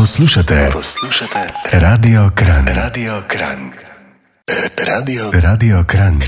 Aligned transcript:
Poslušate, 0.00 0.70
poslušate 0.72 1.38
Radio 1.72 2.30
Kran, 2.34 2.66
Radio 2.66 3.12
Kran, 3.28 3.58
Radio, 4.88 5.30
Radio 5.32 5.84
Kran. 5.86 6.20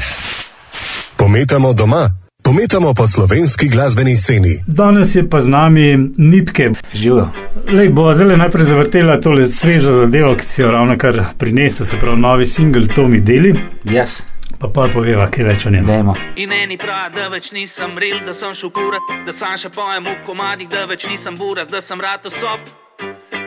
Pometamo 1.16 1.72
doma, 1.72 2.10
pometamo 2.44 2.94
po 2.94 3.06
slovenski 3.06 3.68
glasbeni 3.68 4.16
sceni. 4.16 4.60
Danes 4.66 5.14
je 5.14 5.30
pa 5.30 5.40
z 5.40 5.48
nami 5.48 6.08
Nipke. 6.18 6.70
Živijo. 6.92 7.28
Lej, 7.68 7.88
bo 7.88 8.14
zdaj 8.14 8.36
najprej 8.36 8.64
zavrtela 8.64 9.20
tole 9.20 9.46
svežo 9.46 9.92
zadevo, 9.92 10.36
ki 10.36 10.44
si 10.46 10.62
jo 10.62 10.70
ravno 10.70 10.98
kar 10.98 11.24
prinesel, 11.38 11.86
se 11.86 11.98
pravi 11.98 12.20
novi 12.20 12.46
singel 12.46 12.86
Tomi 12.94 13.20
Deli. 13.20 13.54
Jaz, 13.84 14.22
Pa 14.58 14.68
pa 14.68 14.88
poveva, 14.92 15.30
kaj 15.30 15.44
več 15.44 15.66
o 15.66 15.70
njem. 15.70 15.86
dajmo. 15.86 16.14
In 16.36 16.52
eni 16.52 16.78
pravi, 16.78 17.14
da 17.16 17.28
več 17.28 17.52
nisem 17.52 17.98
real, 17.98 18.20
da 18.26 18.34
sem 18.34 18.54
šel 18.54 18.70
kurat, 18.70 19.26
da 19.26 19.32
sam 19.32 19.56
še 19.56 19.68
pojem 19.68 20.04
v 20.04 20.26
komadih, 20.26 20.68
da 20.68 20.84
več 20.84 21.08
nisem 21.08 21.36
buras, 21.36 21.68
da 21.68 21.80
sem 21.80 22.00
rado 22.00 22.30
soft. 22.30 22.81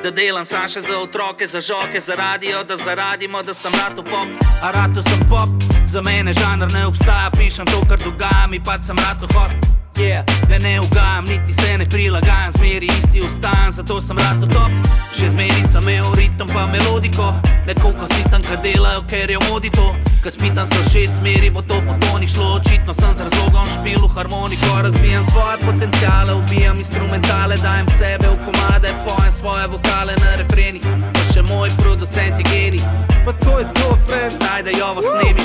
Da 0.06 0.12
delam 0.12 0.46
sam 0.46 0.68
še 0.70 0.84
za 0.86 1.00
otroke, 1.02 1.48
za 1.50 1.58
žoke, 1.66 1.98
za 2.00 2.14
radio, 2.14 2.60
da 2.64 2.76
zaradimo, 2.78 3.42
da 3.42 3.54
sem 3.58 3.74
rado 3.74 4.04
pop. 4.04 4.44
A 4.62 4.70
rado 4.72 5.02
sem 5.02 5.24
pop, 5.26 5.50
za 5.82 6.02
mene 6.06 6.34
žanr 6.34 6.70
ne 6.74 6.86
obstaja, 6.86 7.32
pišem 7.34 7.66
to, 7.66 7.82
kar 7.90 7.98
dogaja 7.98 8.46
mi, 8.52 8.60
pač 8.62 8.86
sem 8.86 9.02
rado 9.02 9.26
hot. 9.34 9.50
Yeah, 9.98 10.22
da 10.50 10.58
ne 10.60 10.80
ugajam, 10.82 11.26
niti 11.26 11.54
se 11.54 11.78
ne 11.78 11.90
prilagajam, 11.90 12.52
zmeri 12.52 12.86
isti 12.86 13.22
ostan, 13.26 13.72
zato 13.72 14.02
sem 14.02 14.18
rado 14.18 14.46
top. 14.46 14.72
Še 15.16 15.30
zmeri 15.34 15.66
sem 15.72 15.82
imel 15.88 16.14
ritem 16.20 16.48
pa 16.54 16.68
melodiko, 16.68 17.32
nekoliko 17.66 18.06
si 18.14 18.22
tam, 18.30 18.44
kad 18.46 18.62
delajo, 18.62 19.02
ker 19.10 19.32
je 19.32 19.40
v 19.40 19.50
modi 19.50 19.72
to. 19.74 19.88
Ko 20.22 20.30
spitam 20.30 20.68
se 20.68 20.82
všeč, 20.90 21.18
zmeri 21.18 21.50
bo 21.50 21.62
to 21.62 21.78
po 21.86 21.94
toni 22.02 22.28
šlo, 22.28 22.60
očitno 22.60 22.94
sem 22.94 23.14
z 23.14 23.26
razlogom 23.26 23.68
špilu 23.72 24.08
harmoniko, 24.14 24.82
razvijam 24.84 25.24
svoje 25.32 25.58
potencijale, 25.66 26.34
ubijam 26.34 26.78
instrumentale, 26.78 27.58
dajem 27.64 27.88
sebe 27.98 28.25
v 28.25 28.25
svoje 29.66 29.78
vokale 29.78 30.14
na 30.22 30.36
refrenih, 30.36 30.82
pa 31.14 31.22
še 31.34 31.42
moj 31.42 31.70
producent 31.78 32.38
je 32.38 32.46
genij. 32.46 32.84
Pa 33.26 33.34
to 33.34 33.60
je 33.60 33.66
to, 33.74 33.98
friend, 34.08 34.38
daj 34.40 34.62
da 34.64 34.72
jo 34.72 34.94
vas 34.94 35.06
snemi. 35.06 35.45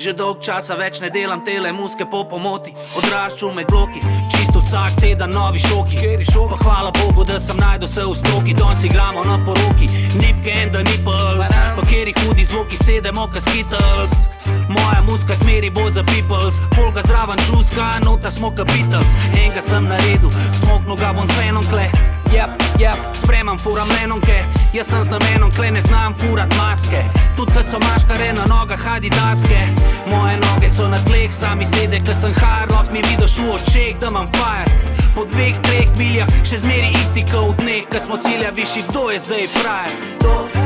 Že 0.00 0.12
dolg 0.16 0.40
časa 0.40 0.76
več 0.80 1.00
ne 1.04 1.10
delam 1.12 1.42
tele 1.44 1.72
muske 1.76 2.06
po 2.08 2.24
pomoti. 2.24 2.72
Odraščal 2.96 3.52
med 3.52 3.68
bloki, 3.68 4.00
čisto 4.32 4.62
vsak 4.64 4.96
teden 5.00 5.30
novi 5.36 5.60
šoki. 5.60 6.00
Pa 6.50 6.56
hvala 6.64 6.90
Bogu, 6.96 7.24
da 7.24 7.36
sem 7.40 7.56
najdel 7.60 7.88
se 7.88 8.04
v 8.04 8.14
stroki, 8.16 8.56
danes 8.56 8.84
igramo 8.84 9.20
na 9.28 9.36
poroki. 9.44 9.90
Nipke 10.16 10.56
and 10.56 10.72
the 10.72 10.82
nipples, 10.82 11.59
pa 11.80 11.86
kjeri 11.88 12.14
hudi 12.24 12.44
zvoki 12.44 12.76
sedemo, 12.76 13.28
kas 13.32 13.42
Skittles. 13.42 14.10
Moja 14.68 15.02
muska 15.08 15.34
smeri 15.42 15.70
bo 15.70 15.90
za 15.90 16.02
peoples, 16.04 16.54
folga 16.74 17.02
zraven 17.04 17.38
čuska, 17.46 17.86
nota 18.04 18.30
smo 18.30 18.50
kapitals. 18.50 19.06
Enega 19.28 19.62
sem 19.68 19.84
naredil, 19.84 20.30
smoknu 20.60 20.96
ga 20.96 21.12
bom 21.12 21.26
z 21.26 21.38
venom 21.38 21.64
kle. 21.70 21.86
Jep, 22.32 22.50
jep, 22.78 22.98
spremam, 23.22 23.58
furam 23.58 23.88
lenonke, 23.88 24.44
jaz 24.72 24.86
sem 24.86 25.02
z 25.02 25.08
namenom, 25.08 25.50
kle 25.52 25.70
ne 25.70 25.80
znam 25.80 26.14
furat 26.18 26.54
maske. 26.58 27.02
Tudi 27.36 27.54
da 27.54 27.62
so 27.62 27.78
maškare 27.78 28.32
na 28.32 28.44
nogah, 28.46 28.84
hadi 28.84 29.10
daske. 29.10 29.60
Moje 30.10 30.36
noge 30.36 30.70
so 30.70 30.88
na 30.88 31.00
tleh, 31.04 31.32
sami 31.32 31.66
sede, 31.66 32.00
ker 32.06 32.16
sem 32.20 32.34
harlock, 32.42 32.92
mi 32.92 33.02
vidiš 33.08 33.38
v 33.38 33.50
očeh, 33.56 33.98
da 34.00 34.08
imam 34.08 34.28
fire. 34.36 34.70
Po 35.14 35.24
dveh, 35.24 35.58
treh 35.62 35.88
miljah, 35.98 36.28
še 36.44 36.62
zmeri 36.62 36.92
isti 37.02 37.24
kot 37.32 37.56
v 37.56 37.62
dneh, 37.64 37.84
ker 37.90 38.00
smo 38.04 38.20
cilja 38.22 38.50
višji, 38.54 38.86
kdo 38.90 39.10
je 39.10 39.18
zdaj 39.26 39.46
frajer. 39.58 40.59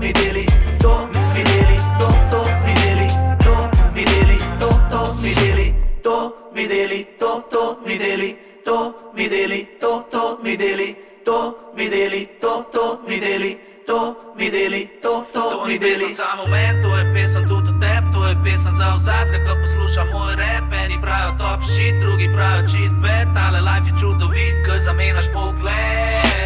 Mi 0.00 0.12
deli, 0.12 0.46
to 0.80 1.08
mi 1.34 1.42
deli, 1.44 1.76
to, 1.98 2.08
to 2.30 2.40
mi 2.64 2.74
deli, 2.74 3.08
to 3.44 3.70
mi 3.94 4.04
deli, 4.04 4.38
to, 4.60 4.68
to 4.90 5.16
mi 5.22 5.34
deli, 5.34 5.74
to 6.02 6.34
mi 6.54 6.66
deli, 6.68 7.06
to, 7.18 7.44
to 7.50 7.78
mi 7.86 7.98
deli, 7.98 8.36
to 8.64 8.94
mi 9.14 9.28
deli, 9.28 9.68
to, 9.80 10.06
to 10.10 10.38
mi 10.42 10.56
deli, 10.56 10.96
to 11.24 11.54
mi 11.76 11.88
deli, 11.88 12.28
to, 12.40 12.64
to 12.72 13.00
mi 13.08 13.18
deli, 13.20 13.58
to 13.86 14.16
mi 14.36 14.50
deli, 14.50 14.90
to, 15.02 15.26
to 15.32 15.66
mi 15.66 15.78
deli. 15.78 16.14
Za 16.14 16.36
moment, 16.36 16.82
to 16.82 16.96
je 16.96 17.04
pesem 17.14 17.48
tudi 17.48 17.68
o 17.68 17.80
tebi, 17.80 18.12
to 18.12 18.26
je 18.26 18.34
pesem 18.44 18.74
za 18.78 18.94
vsakega, 18.96 19.44
ko 19.46 19.54
posluša 19.62 20.04
moj 20.12 20.36
rap, 20.36 20.72
eni 20.84 20.98
pravijo 21.02 21.38
top 21.38 21.60
shit, 21.64 21.94
drugi 22.00 22.28
pravijo 22.34 22.68
čist 22.68 22.94
bed, 23.02 23.28
ale 23.34 23.60
life 23.60 23.88
je 23.90 23.94
čudovit, 24.00 24.56
ko 24.66 24.78
zamenjaš 24.78 25.26
pogled. 25.34 26.37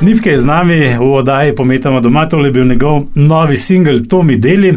Nipke 0.00 0.30
je 0.30 0.38
z 0.38 0.44
nami 0.44 0.96
v 0.98 1.12
oddaji 1.12 1.54
Pometamo 1.54 2.00
doma, 2.00 2.26
to 2.26 2.40
je 2.44 2.50
bil 2.50 2.64
njegov 2.64 3.02
novi 3.14 3.56
singel 3.56 3.98
Tomi 4.08 4.36
Deli. 4.36 4.76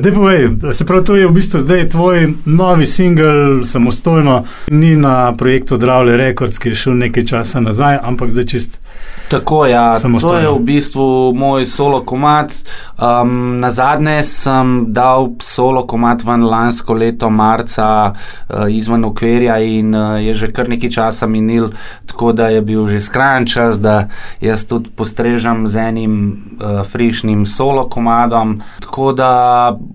Dej 0.00 0.12
povej, 0.12 0.48
se 0.72 0.86
pravi, 0.86 1.04
to 1.04 1.16
je 1.16 1.28
v 1.28 1.32
bistvu 1.32 1.60
zdaj 1.60 1.88
tvoj 1.88 2.32
novi 2.44 2.86
singel 2.86 3.64
samostojno, 3.64 4.44
ni 4.70 4.96
na 4.96 5.34
projektu 5.36 5.76
Dravle 5.76 6.16
Records, 6.16 6.58
ki 6.58 6.68
je 6.68 6.74
šel 6.74 6.96
nekaj 6.96 7.24
časa 7.24 7.60
nazaj, 7.60 7.98
ampak 8.02 8.30
zdaj 8.30 8.46
čist. 8.46 8.83
Tako 9.28 9.66
ja, 9.66 9.98
to 10.20 10.36
je 10.36 10.48
v 10.50 10.58
bistvu 10.58 11.32
moj 11.34 11.66
solo 11.66 12.04
komat. 12.04 12.52
Um, 12.94 13.58
na 13.60 13.70
zadnje 13.70 14.22
sem 14.24 14.92
dal 14.92 15.28
solo 15.42 15.86
komat 15.86 16.22
ven 16.22 16.44
lansko 16.44 16.94
leto, 16.94 17.30
marca, 17.30 18.12
uh, 18.12 18.68
izven 18.68 19.04
okvirja 19.04 19.58
in 19.58 19.94
uh, 19.94 20.20
je 20.22 20.34
že 20.34 20.52
kar 20.52 20.68
nekaj 20.68 20.90
časa 20.90 21.26
minil, 21.26 21.72
tako 22.06 22.32
da 22.32 22.48
je 22.48 22.60
bil 22.62 22.86
že 22.88 23.00
skrajen 23.00 23.46
čas, 23.46 23.80
da 23.80 24.08
jaz 24.40 24.66
tudi 24.68 24.92
postrežem 24.94 25.66
z 25.66 25.76
enim 25.76 26.12
uh, 26.60 26.84
frišnim 26.86 27.46
solo 27.46 27.88
komadom. 27.88 28.60
Tako 28.80 29.12
da 29.12 29.30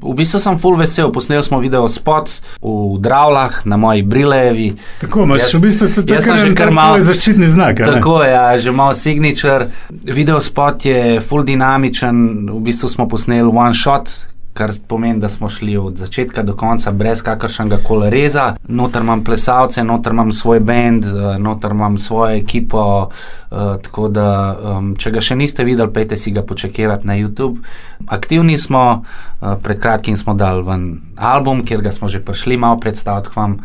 v 0.02 0.14
bistvu 0.18 0.40
sem 0.40 0.58
full 0.58 0.76
vesel. 0.76 1.14
Posnel 1.14 1.44
smo 1.46 1.60
video 1.60 1.88
spot 1.90 2.30
v 2.62 2.98
Dravlah 3.00 3.62
na 3.66 3.78
moji 3.78 4.04
Brilejevi. 4.04 4.74
Tako 5.02 5.24
imaš 5.24 5.42
Jaz- 5.42 5.56
v 5.56 5.62
bistvu 5.62 5.88
tudi 5.96 6.14
jaz 6.14 6.26
sem 6.26 6.38
že 6.38 6.56
kar 6.56 6.72
malo- 6.72 7.00
zaščitni 7.00 7.48
znak. 7.48 7.78
Tako 7.78 8.24
je, 8.24 8.32
ja, 8.32 8.58
že 8.58 8.72
malo 8.90 8.96
signature. 8.96 9.70
Video 9.90 10.40
spot 10.40 10.86
je 10.86 11.20
full 11.20 11.44
dinamičen, 11.44 12.50
v 12.50 12.60
bistvu 12.60 12.90
smo 12.90 13.08
posneli 13.08 13.50
one 13.54 13.74
shot. 13.74 14.10
Kar 14.54 14.72
pomeni, 14.88 15.20
da 15.20 15.30
smo 15.30 15.50
šli 15.50 15.78
od 15.78 15.98
začetka 15.98 16.44
do 16.44 16.56
konca 16.58 16.92
brez 16.92 17.22
kakršnega 17.22 17.78
koli 17.84 18.10
reza. 18.10 18.56
Notor 18.68 19.02
imam 19.02 19.24
plesalce, 19.24 19.84
notor 19.84 20.14
imam 20.14 20.32
svoj 20.32 20.60
bend, 20.60 21.06
eh, 21.06 21.38
notor 21.40 21.72
imam 21.72 21.98
svojo 21.98 22.36
ekipo. 22.36 23.10
eh, 23.52 23.78
Tako 23.84 24.08
da, 24.08 24.58
če 24.98 25.12
ga 25.12 25.22
še 25.22 25.36
niste 25.36 25.64
videli, 25.64 25.94
pejte 25.94 26.18
si 26.18 26.32
ga 26.32 26.42
počekirati 26.42 27.08
na 27.08 27.14
YouTube. 27.14 27.62
Aktivni 28.08 28.58
smo, 28.58 29.04
eh, 29.42 29.56
pred 29.64 29.80
kratkim 29.80 30.18
smo 30.18 30.34
dali 30.34 30.64
ven 30.64 31.02
album, 31.16 31.66
kjer 31.66 31.82
ga 31.82 31.92
smo 31.92 32.08
že 32.08 32.20
prišli 32.20 32.58
malo 32.58 32.80
predstaviti 32.80 33.30
vam. 33.36 33.60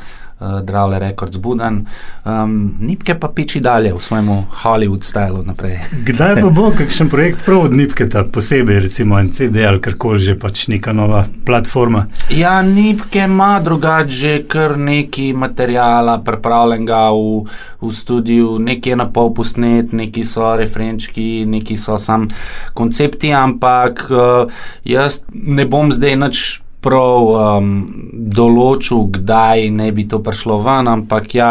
Uh, 0.44 0.60
Dravle 0.60 0.98
Records 0.98 1.36
Budan. 1.36 1.86
Um, 2.24 2.76
Nipke 2.80 3.14
pa 3.14 3.28
piči 3.28 3.60
dalje 3.60 3.94
v 3.94 4.00
svojem 4.00 4.28
Hollywood 4.62 5.04
stilu 5.04 5.42
naprej. 5.44 5.78
Kdaj 6.08 6.40
pa 6.40 6.50
bo 6.52 6.70
kakšen 6.76 7.08
projekt 7.08 7.44
prav 7.44 7.68
od 7.68 7.72
Nipke, 7.72 8.08
ta 8.08 8.24
posebej, 8.24 8.80
recimo 8.80 9.18
en 9.18 9.32
CD 9.32 9.64
ali 9.64 9.80
karkoli 9.80 10.18
že 10.18 10.36
pač 10.38 10.68
neka 10.68 10.92
nova 10.92 11.24
platforma? 11.46 12.06
Ja, 12.30 12.62
Nipke 12.62 13.24
ima 13.24 13.60
drugače 13.64 14.44
kar 14.48 14.76
nekaj 14.78 15.32
materijala 15.32 16.18
pripravljenega 16.24 17.10
v, 17.10 17.46
v 17.80 17.92
studiu, 17.92 18.58
nekaj 18.58 18.92
je 18.92 18.96
na 18.96 19.08
pol 19.08 19.32
posnet, 19.34 19.92
neki 19.92 20.24
so 20.28 20.54
referenčki, 20.56 21.44
neki 21.46 21.76
so 21.80 21.98
sam 21.98 22.28
koncepti, 22.74 23.32
ampak 23.32 24.06
uh, 24.10 24.52
jaz 24.84 25.22
ne 25.32 25.64
bom 25.64 25.92
zdaj 25.92 26.16
nič 26.16 26.44
prav 26.84 27.30
um, 27.32 27.72
določil, 28.12 29.06
kdaj 29.16 29.70
ne 29.72 29.90
bi 29.96 30.06
to 30.10 30.20
prišlo 30.24 30.60
ven, 30.64 30.90
ampak 30.92 31.34
ja. 31.36 31.50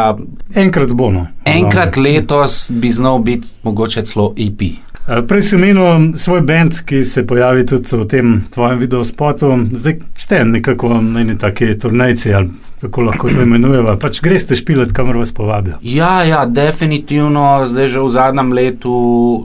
Enkrat 0.54 0.94
bo. 0.98 1.10
No. 1.14 1.26
Enkrat 1.50 1.98
letos 1.98 2.68
bi 2.70 2.94
znal 2.94 3.24
biti 3.26 3.50
mogoče 3.66 4.06
celo 4.10 4.32
EP. 4.38 4.62
Prej 5.04 5.42
si 5.42 5.56
omenil 5.56 6.14
svoj 6.16 6.42
bend, 6.48 6.78
ki 6.88 7.04
se 7.04 7.26
pojavi 7.28 7.66
tudi 7.68 7.98
v 7.98 8.06
tem 8.08 8.28
tvojem 8.54 8.80
videospotu. 8.80 9.52
Zdaj 9.72 9.98
ste 10.18 10.46
nekako 10.46 11.02
na 11.02 11.22
eni 11.22 11.36
taki 11.38 11.74
turnajci 11.80 12.34
ali 12.34 12.50
kako 12.82 13.02
lahko 13.02 13.30
to 13.30 13.42
imenujemo. 13.42 13.96
Pač 14.00 14.22
greste 14.24 14.56
špilet, 14.56 14.92
kamor 14.96 15.18
vas 15.18 15.32
povabijo. 15.36 15.78
Ja, 15.82 16.24
ja, 16.24 16.46
definitivno, 16.46 17.66
zdaj 17.66 17.88
že 17.88 18.00
v 18.00 18.10
zadnjem 18.12 18.52
letu 18.54 18.96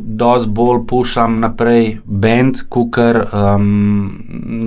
dosti 0.02 0.50
bolj 0.50 0.82
pušam 0.86 1.40
naprej 1.40 1.98
bend, 2.04 2.64
kukar 2.68 3.26
um, 3.26 4.14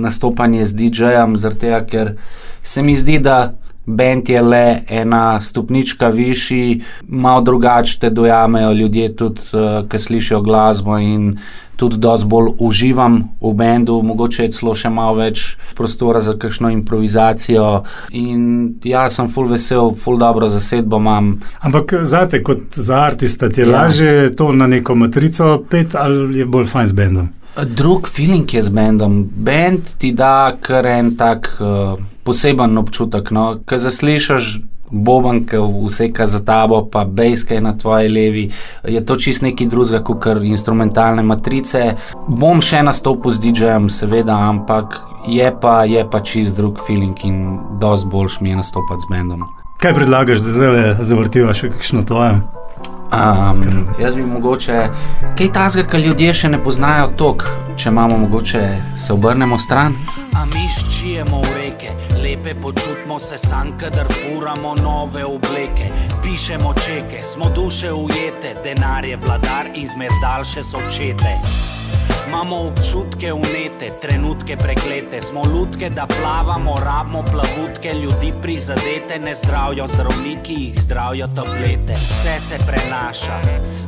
nastopanje 0.04 0.64
z 0.64 0.76
DJ-jem, 0.76 1.36
zato 1.36 1.80
ker 1.88 2.16
se 2.62 2.82
mi 2.82 2.96
zdi, 2.96 3.18
da. 3.18 3.52
Bend 3.86 4.28
je 4.28 4.42
le 4.42 4.82
ena 4.88 5.40
stopnička 5.40 6.08
višji, 6.08 6.82
malo 7.08 7.40
drugače 7.40 7.98
te 7.98 8.10
dojamejo 8.10 8.72
ljudje, 8.72 9.16
tudi 9.16 9.40
uh, 9.52 9.88
ki 9.88 9.98
slišijo 9.98 10.40
glasbo 10.40 10.98
in 10.98 11.36
tudi 11.76 11.96
dosti 11.96 12.26
bolj 12.26 12.52
uživam 12.58 13.16
v 13.40 13.52
bendu, 13.54 14.02
mogoče 14.02 14.44
je 14.44 14.50
celo 14.54 14.74
še 14.78 14.90
malo 14.90 15.16
več 15.18 15.56
prostora 15.74 16.20
za 16.22 16.36
kakšno 16.38 16.70
improvizacijo. 16.70 17.82
In 18.14 18.44
ja, 18.86 19.08
sem 19.10 19.26
full 19.32 19.50
vesel, 19.50 19.90
full 19.98 20.20
dobro 20.20 20.46
zasedbo 20.52 21.00
imam. 21.02 21.34
Ampak 21.60 21.96
zate, 22.06 22.42
kot 22.46 22.78
za 22.78 23.02
artista, 23.02 23.48
ti 23.48 23.64
je 23.64 23.66
ja. 23.66 23.72
lažje 23.80 24.30
to 24.38 24.52
na 24.52 24.70
neko 24.70 24.94
matrico 24.94 25.56
pet 25.70 25.98
ali 25.98 26.38
je 26.38 26.46
bolj 26.46 26.70
fajn 26.70 26.92
z 26.92 26.98
bendom? 27.02 27.32
Drug 27.66 28.06
feeling 28.08 28.54
je 28.54 28.62
z 28.62 28.72
bendom. 28.72 29.18
Bend 29.26 29.96
ti 29.98 30.12
da 30.16 30.54
kar 30.60 30.86
en 30.86 31.16
tak 31.18 31.50
uh, 31.58 31.98
poseben 32.24 32.78
občutek. 32.78 33.30
No? 33.30 33.46
Ker 33.66 33.80
zaslišiš 33.82 34.58
boben, 34.92 35.46
ki 35.48 35.56
vseka 35.88 36.26
za 36.26 36.42
tabo, 36.44 36.82
pa 36.92 37.04
bejske 37.04 37.60
na 37.60 37.72
tvoji 37.78 38.08
levi, 38.08 38.50
je 38.84 39.00
to 39.06 39.16
čist 39.16 39.42
neki 39.42 39.66
drugega, 39.66 40.02
kot 40.04 40.20
kar 40.22 40.42
instrumentalne 40.44 41.24
matrice. 41.24 41.94
Bom 42.28 42.60
še 42.60 42.82
nastopil 42.84 43.32
z 43.32 43.40
DJ-jem, 43.46 43.88
seveda, 43.90 44.36
ampak 44.52 45.00
je 45.28 45.48
pa, 45.60 45.82
je 45.88 46.04
pa 46.10 46.20
čist 46.20 46.56
drug 46.56 46.80
feeling 46.86 47.16
in 47.24 47.58
dosti 47.80 48.10
boljš 48.12 48.40
mi 48.40 48.52
je 48.52 48.60
nastopati 48.60 49.06
z 49.06 49.14
bendom. 49.14 49.46
Kaj 49.82 49.94
predlagaš, 49.96 50.44
da 50.44 50.50
zdaj 50.54 50.82
zavrtiva 51.02 51.54
še 51.56 51.72
kakšno 51.72 52.04
tvoje? 52.06 52.36
Um, 53.12 53.88
jaz 54.00 54.14
bi 54.14 54.22
mogoče 54.24 54.88
kaj 55.38 55.52
tasga, 55.52 55.82
kar 55.84 56.00
ljudje 56.00 56.34
še 56.34 56.48
ne 56.48 56.58
poznajo 56.64 57.10
tok, 57.20 57.44
če 57.76 57.90
imamo 57.90 58.16
mogoče 58.24 58.62
se 58.98 59.12
obrnemo 59.12 59.58
stran. 59.58 59.98
A 60.32 60.46
mi 60.48 60.64
ščijemo 60.78 61.42
v 61.42 61.52
reke, 61.58 61.92
lepe 62.22 62.54
počutimo 62.62 63.20
se 63.20 63.38
sam, 63.38 63.74
kadar 63.78 64.08
furamo 64.08 64.74
nove 64.80 65.24
obleke. 65.28 65.90
Pišemo 66.24 66.72
čeke, 66.86 67.20
smo 67.32 67.52
duše 67.54 67.92
ujete, 67.92 68.56
denar 68.64 69.04
je 69.04 69.20
vladar 69.20 69.68
in 69.74 69.88
zmer 69.92 70.16
daljše 70.24 70.64
so 70.64 70.80
čete. 70.88 71.36
Imamo 72.26 72.56
občutke 72.56 73.32
unete, 73.32 73.92
trenutke 74.00 74.56
preklete, 74.56 75.22
smo 75.22 75.42
lutke, 75.42 75.90
da 75.90 76.06
plavamo, 76.06 76.74
rabimo 76.84 77.22
plavutke, 77.22 77.94
ljudi 77.94 78.32
prizadete, 78.42 79.18
ne 79.24 79.34
zdravijo 79.34 79.86
zdravniki, 79.86 80.54
jih 80.54 80.80
zdravijo 80.82 81.26
tablete. 81.36 81.92
Vse 81.92 82.40
se 82.48 82.58
prenaša, 82.66 83.40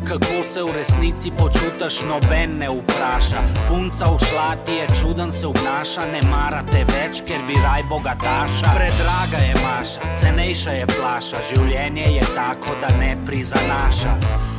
kako 0.08 0.42
se 0.52 0.62
v 0.62 0.72
resnici 0.76 1.30
počutiš, 1.38 2.02
noben 2.08 2.56
ne 2.58 2.68
vpraša. 2.68 3.40
Punca 3.68 4.04
v 4.04 4.18
šlati 4.28 4.72
je 4.72 4.86
čuden, 5.00 5.32
se 5.32 5.46
obnaša, 5.46 6.06
ne 6.12 6.20
marate 6.30 6.84
več, 6.84 7.22
ker 7.26 7.40
bi 7.46 7.54
raj 7.62 7.82
bogataša. 7.88 8.74
Predraga 8.76 9.38
je 9.46 9.54
maša, 9.64 10.00
cenejša 10.20 10.70
je 10.70 10.86
flaša, 10.86 11.42
življenje 11.50 12.06
je 12.18 12.24
tako, 12.34 12.76
da 12.80 12.96
ne 12.98 13.16
prizanaša. 13.26 14.16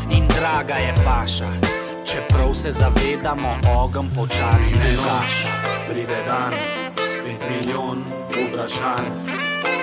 In 0.10 0.28
draga 0.28 0.76
je 0.76 0.94
paša. 1.06 1.85
Čeprav 2.06 2.54
se 2.54 2.72
zavedamo, 2.72 3.58
ogen 3.78 4.10
počasi 4.16 4.76
ugaša. 4.76 5.50
Pride 5.90 6.24
dan, 6.28 6.54
spet 6.96 7.42
milijon 7.50 8.04
vprašanj. 8.30 9.08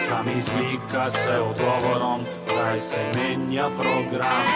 Sam 0.08 0.28
izmika 0.28 1.10
se 1.10 1.40
odgovorom, 1.40 2.20
kaj 2.48 2.80
se 2.80 3.00
menja 3.14 3.68
program. 3.80 4.46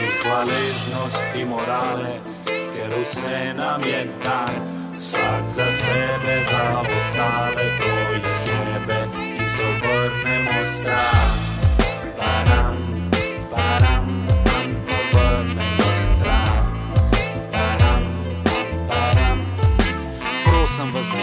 Ni 0.00 0.08
hvaležnosti 0.22 1.44
morale, 1.44 2.14
ker 2.44 2.90
vse 3.00 3.54
nam 3.56 3.80
je 3.82 4.06
dan. 4.24 4.54
Vsak 4.98 5.42
za 5.48 5.66
sebe, 5.72 6.44
za 6.50 6.80
ostale, 6.80 7.64
ko 7.80 8.12
jih 8.14 8.46
jebe 8.46 9.00
in 9.38 9.48
se 9.56 9.62
obrnemo 9.62 10.64
stran. 10.78 11.38
Param. 12.16 12.97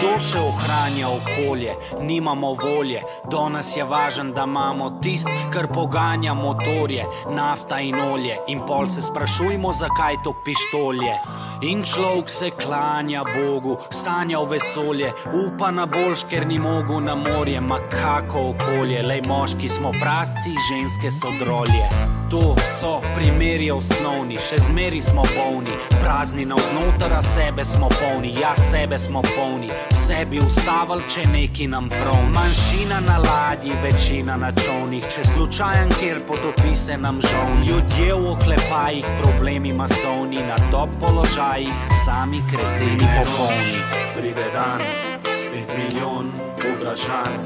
Vas 0.06 0.24
duše 0.24 0.38
ohranja 0.40 1.08
okolje, 1.08 1.74
nimamo 2.00 2.52
volje, 2.52 3.02
do 3.30 3.48
nas 3.48 3.76
je 3.76 3.84
važen, 3.84 4.32
da 4.32 4.42
imamo 4.42 4.90
tist, 5.02 5.28
kar 5.52 5.66
poganja 5.74 6.34
motorje, 6.34 7.04
nafta 7.30 7.80
in 7.80 8.00
olje. 8.00 8.36
In 8.46 8.60
pol 8.66 8.86
se 8.86 9.02
sprašujmo, 9.02 9.72
zakaj 9.72 10.14
to 10.24 10.34
pištolje. 10.44 11.14
In 11.62 11.84
človek 11.84 12.30
se 12.30 12.50
klanja 12.50 13.24
Bogu, 13.24 13.76
stanja 13.90 14.38
v 14.38 14.48
vesolje, 14.50 15.12
upa 15.46 15.70
na 15.70 15.86
boljš, 15.86 16.24
ker 16.30 16.46
ni 16.46 16.58
mogo 16.58 17.00
na 17.00 17.14
morje, 17.14 17.60
ma 17.60 17.78
kako 17.90 18.50
okolje, 18.50 19.02
le 19.02 19.22
moški 19.26 19.68
smo 19.68 19.92
prasci, 20.00 20.52
ženske 20.68 21.10
so 21.10 21.32
drolje. 21.44 22.15
To 22.30 22.56
so 22.80 23.00
primeri 23.14 23.68
osnovni, 23.70 24.34
še 24.42 24.56
zmeri 24.64 24.98
smo 24.98 25.22
polni, 25.30 25.70
prazni 26.00 26.42
na 26.44 26.56
vznotra 26.58 27.20
sebe 27.22 27.64
smo 27.64 27.86
polni, 28.00 28.32
ja 28.40 28.50
sebe 28.70 28.98
smo 28.98 29.22
polni, 29.22 29.70
vse 29.92 30.24
bi 30.26 30.40
ustavili, 30.42 31.06
če 31.06 31.22
neki 31.30 31.68
nam 31.70 31.86
prav. 31.88 32.18
Manjšina 32.34 32.98
na 33.06 33.20
ladji, 33.22 33.76
večina 33.82 34.34
na 34.42 34.50
čovnih, 34.58 35.06
če 35.06 35.22
slučajen, 35.28 35.94
kjer 36.00 36.18
potopi 36.26 36.74
se 36.74 36.98
nam 36.98 37.22
žal. 37.22 37.54
Ljudje 37.68 38.10
v 38.14 38.32
oklepajih, 38.32 39.06
problemi 39.22 39.70
masovni, 39.72 40.42
na 40.50 40.58
top 40.74 40.90
položajih, 40.98 41.86
sami 42.02 42.42
kreteni 42.50 43.06
popolni. 43.20 43.78
Pride 44.18 44.50
dan, 44.56 44.82
spet 45.22 45.70
milijon 45.78 46.34
vprašanj. 46.58 47.40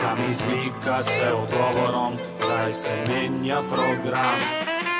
Sam 0.00 0.18
izmika 0.30 1.02
se 1.02 1.32
odgovorom, 1.34 2.16
kaj 2.58 2.72
se 2.72 2.94
menja 3.08 3.62
program. 3.72 4.38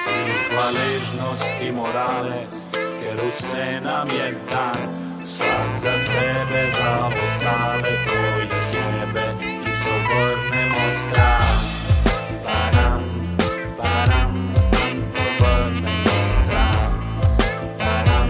In 0.08 0.34
hvaležnosti 0.50 1.72
morale, 1.72 2.40
ker 2.72 3.18
vse 3.26 3.80
nam 3.80 4.08
je 4.08 4.28
dan. 4.50 4.88
Vsak 5.26 5.68
za 5.82 5.94
sebe, 6.10 6.62
za 6.78 6.92
ostale, 7.06 7.92
ko 8.06 8.18
jih 8.40 8.68
jebe 8.74 9.26
in 9.42 9.74
se 9.82 9.90
obrnemo 9.98 10.84
stran. 11.00 11.58
Param, 12.44 13.02
param, 13.78 14.50
obrnemo 15.26 16.16
stran. 16.34 16.92
Param, 17.78 18.28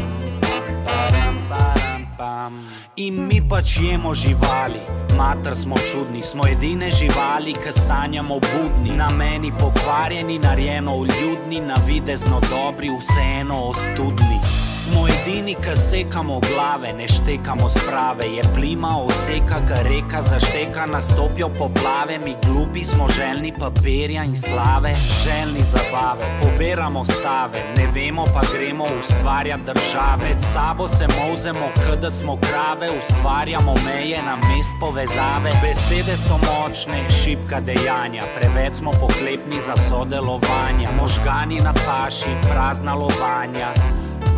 param, 0.84 1.36
param, 1.50 2.06
pam. 2.18 2.68
In 2.96 3.26
mi 3.28 3.48
pač 3.48 3.76
jemo 3.80 4.14
živali 4.14 4.97
mater 5.18 5.54
smo 5.56 5.76
čudni, 5.76 6.22
smo 6.22 6.46
edine 6.46 6.90
živali, 6.90 7.52
ki 7.52 7.72
sanjamo 7.72 8.34
budni, 8.34 8.96
na 8.96 9.08
meni 9.10 9.52
pokvarjeni, 9.60 10.38
narejeno 10.38 11.00
v 11.00 11.06
ljudni, 11.06 11.60
na 11.60 11.74
videzno 11.86 12.40
dobri, 12.50 12.90
vseeno 12.98 13.56
ostudni 13.68 14.47
Smo 14.88 15.04
edini, 15.08 15.54
ki 15.54 15.76
sekamo 15.76 16.40
glave, 16.40 16.92
ne 16.92 17.08
štekamo 17.08 17.68
sprave. 17.68 18.26
Je 18.36 18.42
plima 18.54 18.96
oseka, 18.98 19.60
ga 19.68 19.82
reka 19.82 20.22
zašteka, 20.22 20.86
nastopijo 20.86 21.48
poplave. 21.48 22.18
Mi 22.24 22.34
glupi 22.46 22.84
smo 22.84 23.08
željni 23.08 23.52
papirja 23.58 24.24
in 24.24 24.36
slave, 24.36 24.94
željni 25.24 25.60
zabave. 25.72 26.24
Pobiramo 26.42 27.04
stave, 27.04 27.60
ne 27.76 27.86
vemo 27.94 28.24
pa 28.34 28.40
gremo 28.52 28.84
ustvarjati 29.00 29.64
države. 29.64 30.28
S 30.40 30.52
sabo 30.52 30.88
se 30.88 31.06
mozemo, 31.20 31.68
kada 31.86 32.10
smo 32.10 32.36
krave, 32.36 32.88
ustvarjamo 32.98 33.74
meje 33.84 34.22
na 34.22 34.36
mest 34.36 34.72
povezave. 34.80 35.50
Besede 35.62 36.16
so 36.16 36.38
močne, 36.48 37.04
šipka 37.10 37.60
dejanja, 37.60 38.22
preveč 38.40 38.74
smo 38.74 38.90
pohlepni 38.90 39.60
za 39.66 39.76
sodelovanje. 39.88 40.88
Možgani 41.00 41.60
na 41.60 41.72
paši, 41.72 42.32
prazna 42.42 42.94
lovanja 42.94 43.68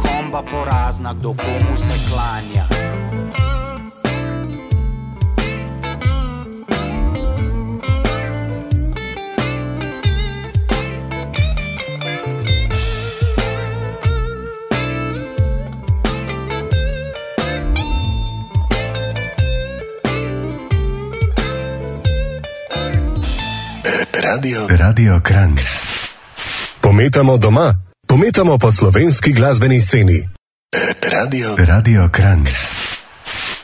komba 0.02 0.42
porazna, 0.42 1.14
kdo 1.14 1.34
komu 1.34 1.76
se 1.76 1.96
klanja. 2.08 2.66
Radio, 24.22 24.66
Radio 24.68 25.20
Kran. 25.20 25.58
Pometamo 26.80 27.36
doma. 27.36 27.79
Pometamo 28.10 28.58
po 28.58 28.70
slovenski 28.70 29.32
glasbeni 29.32 29.80
sceni. 29.80 30.28
Radio, 31.12 31.54
Radio 31.56 32.08
Kran. 32.10 32.42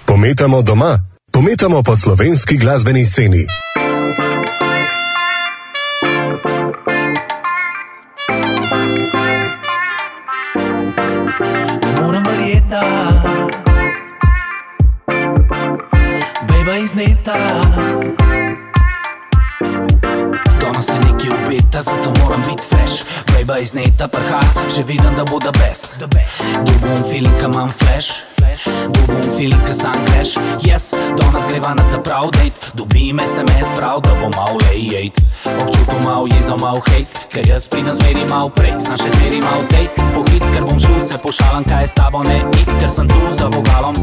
Pometamo 0.05 0.63
doma, 0.63 1.03
pometamo 1.33 1.83
po 1.83 1.97
slovenski 1.97 2.57
glasbeni 2.57 3.07
sceni. 3.07 3.43
Ne 11.83 12.01
morem 12.01 12.23
verjeti, 12.23 12.87
beba 16.47 16.77
izneta. 16.77 17.35
Obeta, 21.47 21.83
zato 21.83 22.13
moram 22.23 22.43
biti 22.43 22.63
fresh. 22.69 23.05
Beba 23.33 23.59
iz 23.59 23.75
neta 23.75 24.09
prha, 24.09 24.41
če 24.75 24.83
vidim, 24.83 25.15
da 25.17 25.25
bo 25.25 25.39
da 25.39 25.53
best. 25.53 25.99
Dubom 25.99 27.05
feeling, 27.11 27.39
ka 27.41 27.47
imam 27.47 27.71
flash. 27.71 28.36
Dubom 28.65 29.23
feeling, 29.37 29.61
ka 29.67 29.73
sam 29.73 29.95
crash. 30.07 30.37
Yes, 30.65 30.93
danes 31.17 31.47
greva 31.49 31.75
na 31.75 31.85
ta 31.93 31.99
prav 31.99 32.31
date. 32.33 32.73
Dobim 32.75 33.21
SMS 33.21 33.69
prav, 33.77 34.01
da 34.01 34.15
bo 34.21 34.29
mal 34.37 34.57
lej 34.69 35.13
Občutil 35.47 36.01
mal 36.05 36.27
jezo, 36.27 36.57
mal 36.57 36.81
hate, 36.81 37.07
ker 37.31 37.47
jaz 37.47 37.69
pridem 37.69 37.95
zmeri 37.95 38.25
mal 38.31 38.51
prej. 38.51 38.75
Sam 38.83 38.99
še 38.99 39.11
zmeri 39.15 39.39
mal 39.45 39.63
date, 39.71 39.95
pohit, 40.15 40.43
ker 40.55 40.65
bom 40.67 40.79
šel 40.81 40.99
se 41.07 41.19
pošalam, 41.23 41.65
kaj 41.69 41.85
je 41.85 41.89
s 41.93 41.95
tabo 41.95 42.23
ne 42.27 42.41
it, 42.59 42.71
ker 42.81 42.91
sem 42.91 43.09
tu 43.09 43.21
za 43.31 43.47
vogalom. 43.53 43.95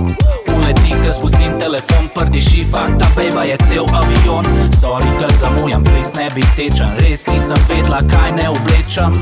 Uleti, 0.55 0.95
ker 1.03 1.13
spustim 1.13 1.57
telefon, 1.59 2.07
prdi 2.15 2.41
šifa, 2.41 2.85
ta 2.99 3.09
beba 3.17 3.43
je 3.49 3.57
cel 3.67 3.87
avion. 3.91 4.47
Sorry, 4.79 5.11
ker 5.19 5.33
zamujam, 5.41 5.83
plis 5.83 6.13
ne 6.19 6.29
bi 6.35 6.45
tečen, 6.55 6.95
res 7.03 7.27
nisem 7.27 7.59
vedla, 7.67 8.03
kaj 8.07 8.31
ne 8.39 8.47
oblečem. 8.53 9.19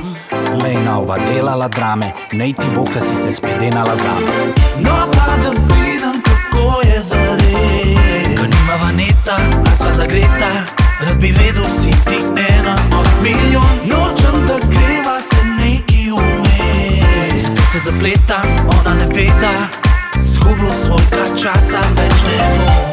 Lej 0.61 0.77
nova 0.85 1.17
delala 1.17 1.67
drame, 1.71 2.13
nej 2.37 2.53
ti 2.53 2.69
bo, 2.75 2.85
ker 2.85 3.01
si 3.01 3.17
se 3.17 3.33
spedenala 3.33 3.95
zame. 3.97 4.53
No, 4.85 4.95
pa 5.25 5.37
da 5.37 5.49
vidim, 5.49 6.21
kako 6.21 6.81
je 6.81 6.99
zares. 7.01 8.39
Ko 8.39 8.43
nima 8.43 8.75
vaneta, 8.83 9.35
a 9.71 9.75
sva 9.77 9.91
zagreta, 9.91 10.49
rad 10.99 11.17
bi 11.17 11.31
vedel, 11.31 11.63
si 11.63 11.91
ti 12.09 12.19
ena 12.59 12.75
od 12.99 13.07
milijon. 13.23 13.73
Nočem, 13.83 14.45
da 14.47 14.57
greva 14.67 15.17
se 15.29 15.43
neki 15.65 16.11
vmes. 16.11 17.43
Spet 17.43 17.67
se 17.71 17.79
zapleta, 17.91 18.41
ona 18.79 18.95
ne 18.95 19.05
veda, 19.15 19.53
zgubil 20.21 20.71
svojega 20.85 21.25
časa 21.35 21.79
več 21.97 22.23
ne 22.23 22.55
bo. 22.57 22.90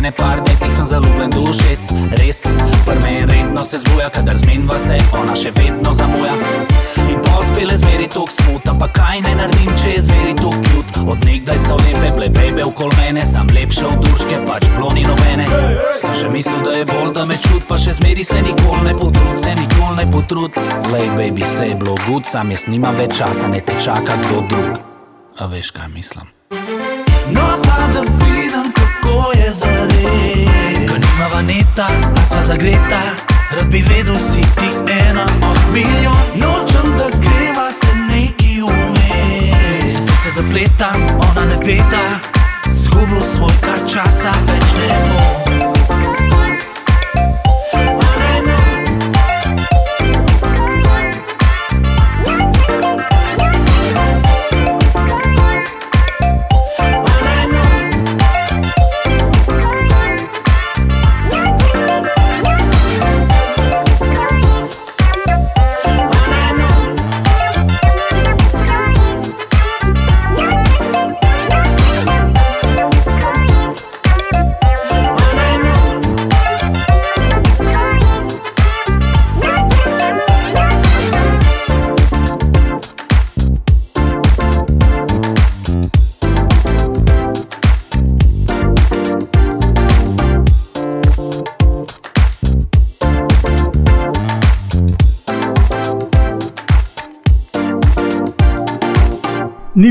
Ene 0.00 0.10
par 0.16 0.40
dekih 0.46 0.72
sem 0.76 0.86
zaljubljen 0.86 1.30
do 1.30 1.52
šest. 1.52 1.92
Res, 2.16 2.40
prmen 2.86 3.28
redno 3.30 3.64
se 3.64 3.78
zbuja, 3.78 4.08
kadar 4.10 4.36
zmenva 4.36 4.78
se, 4.78 4.96
ona 5.12 5.34
še 5.36 5.52
vedno 5.56 5.92
zamuja. 5.92 6.32
In 7.04 7.18
pospele 7.26 7.76
zmeri 7.76 8.08
tok 8.08 8.32
smuta, 8.32 8.72
pa 8.80 8.88
kaj 8.96 9.20
ne 9.26 9.34
naredim, 9.42 9.72
če 9.82 9.92
je 9.92 10.04
zmeri 10.06 10.32
tok 10.40 10.56
kjut. 10.68 11.02
Od 11.04 11.26
nekdaj 11.28 11.60
so 11.66 11.76
lepe 11.82 12.14
blebebe 12.16 12.64
okol 12.64 12.88
mene, 12.96 13.20
sam 13.32 13.52
lepše 13.52 13.84
od 13.90 14.00
duške, 14.06 14.40
pač 14.48 14.70
ploni 14.78 15.04
nobene. 15.04 15.44
Sem 16.00 16.16
že 16.22 16.32
mislil, 16.32 16.62
da 16.64 16.78
je 16.78 16.88
bolj, 16.88 17.12
da 17.20 17.28
me 17.28 17.36
čut, 17.36 17.68
pa 17.68 17.76
še 17.76 17.98
zmeri 18.00 18.24
se 18.24 18.40
nikoli 18.46 18.88
ne 18.88 18.96
potrud, 18.96 19.36
se 19.36 19.52
nikoli 19.60 20.00
ne 20.00 20.08
potrud. 20.08 20.60
Lej, 20.94 21.12
baby, 21.18 21.44
se 21.44 21.68
je 21.68 21.76
bilo 21.76 21.98
gud, 22.06 22.24
sam 22.24 22.56
jaz 22.56 22.64
nimam 22.72 22.96
več 22.96 23.20
časa, 23.20 23.52
ne 23.52 23.60
te 23.60 23.76
čaka 23.76 24.16
kdo 24.24 24.46
drug. 24.48 24.80
A 25.36 25.52
veš, 25.52 25.74
kaj 25.76 25.92
mislim? 25.92 26.32
No, 27.36 27.46
pa 27.62 27.84
da 27.92 28.00
vidim, 28.00 28.69
je 29.50 29.56
zares. 29.56 30.88
Ko 30.88 30.94
nima 30.94 31.26
vaneta, 31.34 31.86
a 32.16 32.26
sva 32.28 32.42
zagreta, 32.42 33.00
rad 33.50 33.68
bi 33.68 33.82
vedel, 33.82 34.14
si 34.14 34.40
ti 34.40 34.70
ena 35.08 35.24
od 35.50 35.58
milijon. 35.72 36.22
Nočem, 36.34 36.96
da 36.98 37.08
greva 37.18 37.72
se 37.72 37.94
neki 38.10 38.62
vmes. 38.62 39.94
Spet 39.94 40.18
se 40.22 40.30
zapleta, 40.36 40.90
ona 41.30 41.44
ne 41.44 41.56
veda, 41.66 42.20
zgubil 42.72 43.22
svojega 43.34 43.74
časa 43.86 44.32
več 44.46 44.68
ne 44.78 44.96
bo. 45.08 45.79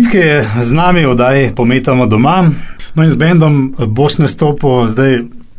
Nipke 0.10 0.26
je 0.26 0.50
z 0.62 0.74
nami, 0.74 1.06
odaj 1.06 1.52
pometamo 1.56 2.06
doma. 2.06 2.50
No 2.96 3.04
in 3.04 3.12
z 3.12 3.16
bendom 3.16 3.76
boš 3.78 4.16
nastopil 4.18 4.88
zdaj 4.90 5.12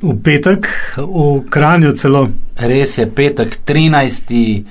v 0.02 0.14
petek, 0.25 0.66
v 0.99 1.45
Kranju 1.47 1.92
celo. 1.95 2.25
Res 2.59 2.97
je 2.99 3.07
petek, 3.07 3.61
13. 3.62 4.64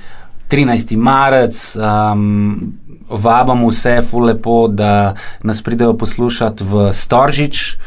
13. 0.52 0.96
marec. 1.00 1.56
Um, 1.80 2.74
Vabam 3.08 3.64
vse, 3.66 4.02
lepo, 4.12 4.68
da 4.68 5.14
nas 5.42 5.62
pridejo 5.62 5.96
poslušati 5.96 6.64
v 6.64 6.92
Storžič. 6.92 7.78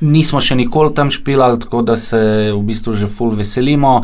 Nismo 0.00 0.40
še 0.40 0.56
nikoli 0.56 0.94
tam 0.96 1.12
špilali, 1.12 1.60
tako 1.60 1.82
da 1.82 1.98
se 2.00 2.48
v 2.48 2.62
bistvu 2.64 2.96
že 2.96 3.06
ful 3.12 3.36
veselimo. 3.36 4.00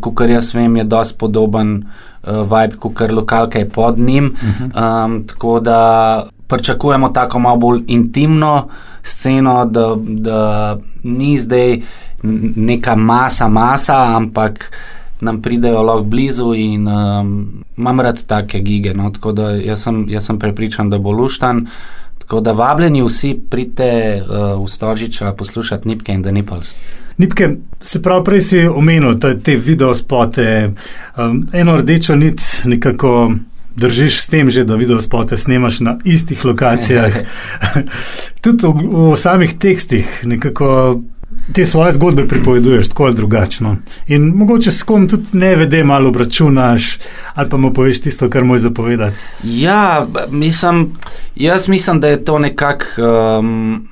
Kot 0.00 0.22
jaz 0.30 0.54
vem, 0.54 0.76
je 0.78 0.86
dosti 0.86 1.18
podoben 1.18 1.82
uh, 1.82 2.46
vibe, 2.46 2.78
kot 2.78 2.94
kar 2.94 3.10
lokalka 3.12 3.58
je 3.58 3.68
pod 3.68 3.98
njim. 3.98 4.36
Um, 4.70 5.26
tako 5.26 5.58
da 5.60 6.30
pričakujemo 6.52 7.08
tako 7.08 7.38
malo 7.38 7.56
bolj 7.56 7.82
intimno 7.86 8.68
sceno, 9.02 9.64
da, 9.64 9.96
da 9.98 10.78
ni 11.02 11.38
zdaj 11.38 11.80
neka 12.56 12.96
masa, 12.96 13.48
masa, 13.48 14.16
ampak 14.16 14.70
nam 15.20 15.42
pridejo 15.42 15.82
lahko 15.82 16.02
blizu 16.02 16.54
in 16.54 16.88
um, 16.88 17.64
imam 17.76 18.00
rad 18.00 18.22
take 18.26 18.60
gige. 18.60 18.94
No? 18.94 19.10
Tako 19.10 19.32
da 19.32 19.50
jaz 19.50 19.82
sem, 19.82 20.04
jaz 20.08 20.26
sem 20.26 20.38
prepričan, 20.38 20.90
da 20.90 20.98
bo 20.98 21.10
luštan. 21.10 21.66
Tako 22.18 22.40
da 22.40 22.52
vabljeni 22.52 23.02
vsi 23.02 23.40
pridite 23.50 24.22
uh, 24.22 24.64
v 24.64 24.68
Storžiča 24.68 25.32
poslušati 25.32 25.88
Nipke 25.88 26.12
in 26.12 26.22
The 26.22 26.32
Nipples. 26.32 26.76
Nipke, 27.18 27.48
se 27.80 28.02
pravi, 28.02 28.24
prej 28.24 28.40
si 28.40 28.66
omenil 28.66 29.18
te, 29.20 29.38
te 29.38 29.56
video 29.56 29.94
spote, 29.94 30.72
um, 31.16 31.46
eno 31.52 31.76
rdečo 31.76 32.16
nit 32.16 32.40
nekako. 32.64 33.32
Držiš 33.76 34.20
s 34.20 34.26
tem, 34.26 34.50
že, 34.50 34.64
da 34.64 34.76
video 34.76 35.00
spote 35.00 35.36
snemaš 35.36 35.80
na 35.80 35.96
istih 36.04 36.44
lokacijah. 36.44 37.14
Tudi 38.42 38.66
v, 38.66 39.12
v 39.12 39.16
samih 39.16 39.54
tekstih 39.58 40.22
nekako 40.24 41.00
te 41.52 41.64
svoje 41.64 41.92
zgodbe 41.92 42.28
pripoveduješ 42.28 42.88
tako 42.88 43.04
ali 43.04 43.14
drugačno. 43.14 43.76
In 44.06 44.22
mogoče 44.22 44.70
s 44.70 44.82
kom 44.82 45.08
tudi 45.08 45.26
ne 45.32 45.56
vede, 45.56 45.84
malo 45.84 46.08
obračunaš 46.08 46.98
ali 47.34 47.50
pa 47.50 47.56
mu 47.56 47.72
poveš 47.72 48.00
tisto, 48.00 48.30
kar 48.30 48.44
mu 48.44 48.54
je 48.54 48.58
zapovedati. 48.58 49.16
Ja, 49.44 50.06
mislim, 50.30 50.90
jaz 51.36 51.68
mislim, 51.68 52.00
da 52.00 52.08
je 52.08 52.24
to 52.24 52.38
nekako 52.38 52.84
um, 53.38 53.88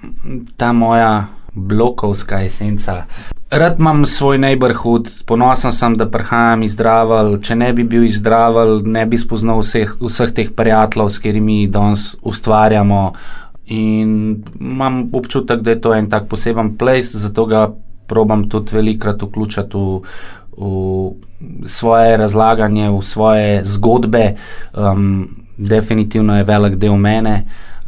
ta 0.56 0.72
moja 0.72 1.26
blokovska 1.52 2.44
esenca. 2.44 3.04
Rad 3.50 3.78
imam 3.78 4.07
svoj 4.07 4.38
neighborhood, 4.38 5.09
ponosen 5.26 5.73
sem, 5.73 5.95
da 5.99 6.07
prihajam 6.07 6.62
iz 6.62 6.76
Draval. 6.78 7.33
Če 7.42 7.57
ne 7.59 7.73
bi 7.75 7.83
bil 7.83 8.04
iz 8.07 8.21
Draval, 8.23 8.85
ne 8.87 9.02
bi 9.11 9.19
spoznal 9.19 9.59
vseh, 9.64 9.97
vseh 9.99 10.30
teh 10.37 10.52
prijateljev, 10.54 11.11
s 11.11 11.19
katerimi 11.19 11.64
danes 11.66 12.12
ustvarjamo. 12.23 13.00
In 13.75 14.12
imam 14.61 15.02
občutek, 15.19 15.64
da 15.66 15.75
je 15.75 15.80
to 15.83 15.95
en 15.95 16.07
tak 16.11 16.28
poseben 16.30 16.76
place, 16.78 17.19
zato 17.19 17.47
ga 17.50 17.64
probam 18.07 18.47
tudi 18.49 18.76
velikrat 18.76 19.23
vključiti 19.23 19.76
v, 19.76 19.99
v 20.57 21.66
svoje 21.66 22.16
razlaganje, 22.23 22.87
v 22.90 23.02
svoje 23.02 23.64
zgodbe. 23.66 24.37
Um, 24.75 25.28
definitivno 25.59 26.38
je 26.38 26.47
velik 26.47 26.78
del 26.78 26.95
mene. 26.95 27.40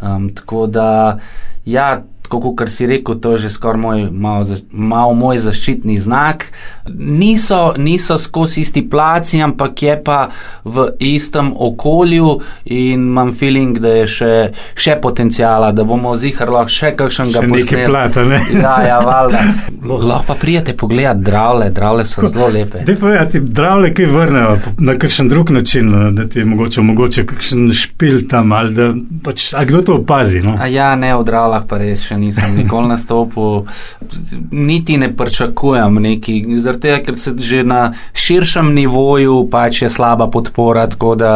Um, 0.03 0.33
tako 0.35 0.67
da, 0.67 1.19
ja, 1.65 2.03
tako 2.33 2.55
kot 2.57 2.71
si 2.73 2.87
rekel, 2.87 3.21
to 3.21 3.33
je 3.37 3.45
že 3.45 3.51
skoraj 3.51 3.81
moj, 3.81 4.07
malo, 4.11 4.57
malo 4.73 5.15
moj 5.15 5.39
zaščitni 5.39 5.99
znak. 5.99 6.47
Niso, 6.89 7.75
niso 7.77 8.19
skozi 8.19 8.61
isti 8.61 8.83
placi, 8.91 9.43
ampak 9.43 9.83
je 9.83 9.97
pa 10.05 10.19
v 10.65 10.89
istem 10.99 11.53
okolju 11.57 12.39
in 12.65 13.05
imam 13.13 13.33
feeling, 13.33 13.79
da 13.79 13.89
je 14.01 14.07
še, 14.07 14.33
še 14.75 14.97
potencijala, 15.03 15.73
da 15.73 15.85
bomo 15.85 16.15
zihar 16.17 16.51
lahko 16.51 16.73
še 16.73 16.95
kakšnega 16.97 17.45
posnetka. 17.47 17.85
Plata, 17.87 18.25
ne? 18.25 18.41
Ja, 18.63 18.77
ja, 18.87 18.99
valjda. 19.03 19.41
Lahko 19.83 20.25
pa 20.27 20.35
prijete 20.39 20.75
pogledat 20.79 21.19
dravle, 21.25 21.71
dravle 21.75 22.05
so 22.07 22.27
zelo 22.29 22.49
lepe. 22.53 22.85
Dej 22.87 22.97
pa 23.01 23.15
ja, 23.17 23.25
ti 23.29 23.41
dravle 23.43 23.91
kaj 23.95 24.07
vrnejo 24.13 24.57
na 24.79 24.95
kakšen 24.99 25.29
drug 25.29 25.51
način, 25.51 25.91
no, 25.91 26.11
da 26.15 26.29
ti 26.31 26.39
je 26.39 26.45
mogoče 26.47 26.81
omogoče 26.81 27.27
kakšen 27.27 27.73
špil 27.77 28.23
tam 28.31 28.53
ali 28.53 28.75
da 28.75 28.93
pač, 29.25 29.51
a 29.59 29.65
kdo 29.69 29.83
to 29.83 29.97
opazi, 30.01 30.41
no? 30.45 30.55
A 30.61 30.69
ja, 30.71 30.93
ne, 30.97 31.15
v 31.17 31.27
dravlah 31.27 31.67
pa 31.69 31.81
res 31.83 32.07
še 32.07 32.19
nisem 32.23 32.57
nikoli 32.57 32.89
nastopil, 32.89 33.67
niti 34.51 34.97
ne 34.99 35.11
pričakujem 35.17 36.01
neki, 36.03 36.39
zaradi 36.63 36.87
tega, 36.87 37.03
ker 37.07 37.19
se 37.19 37.35
že 37.39 37.63
na 37.67 37.83
širšem 38.15 38.73
nivoju 38.75 39.49
pač 39.51 39.83
je 39.83 39.91
slaba 39.91 40.31
podpora, 40.31 40.87
tako 40.87 41.15
da 41.15 41.33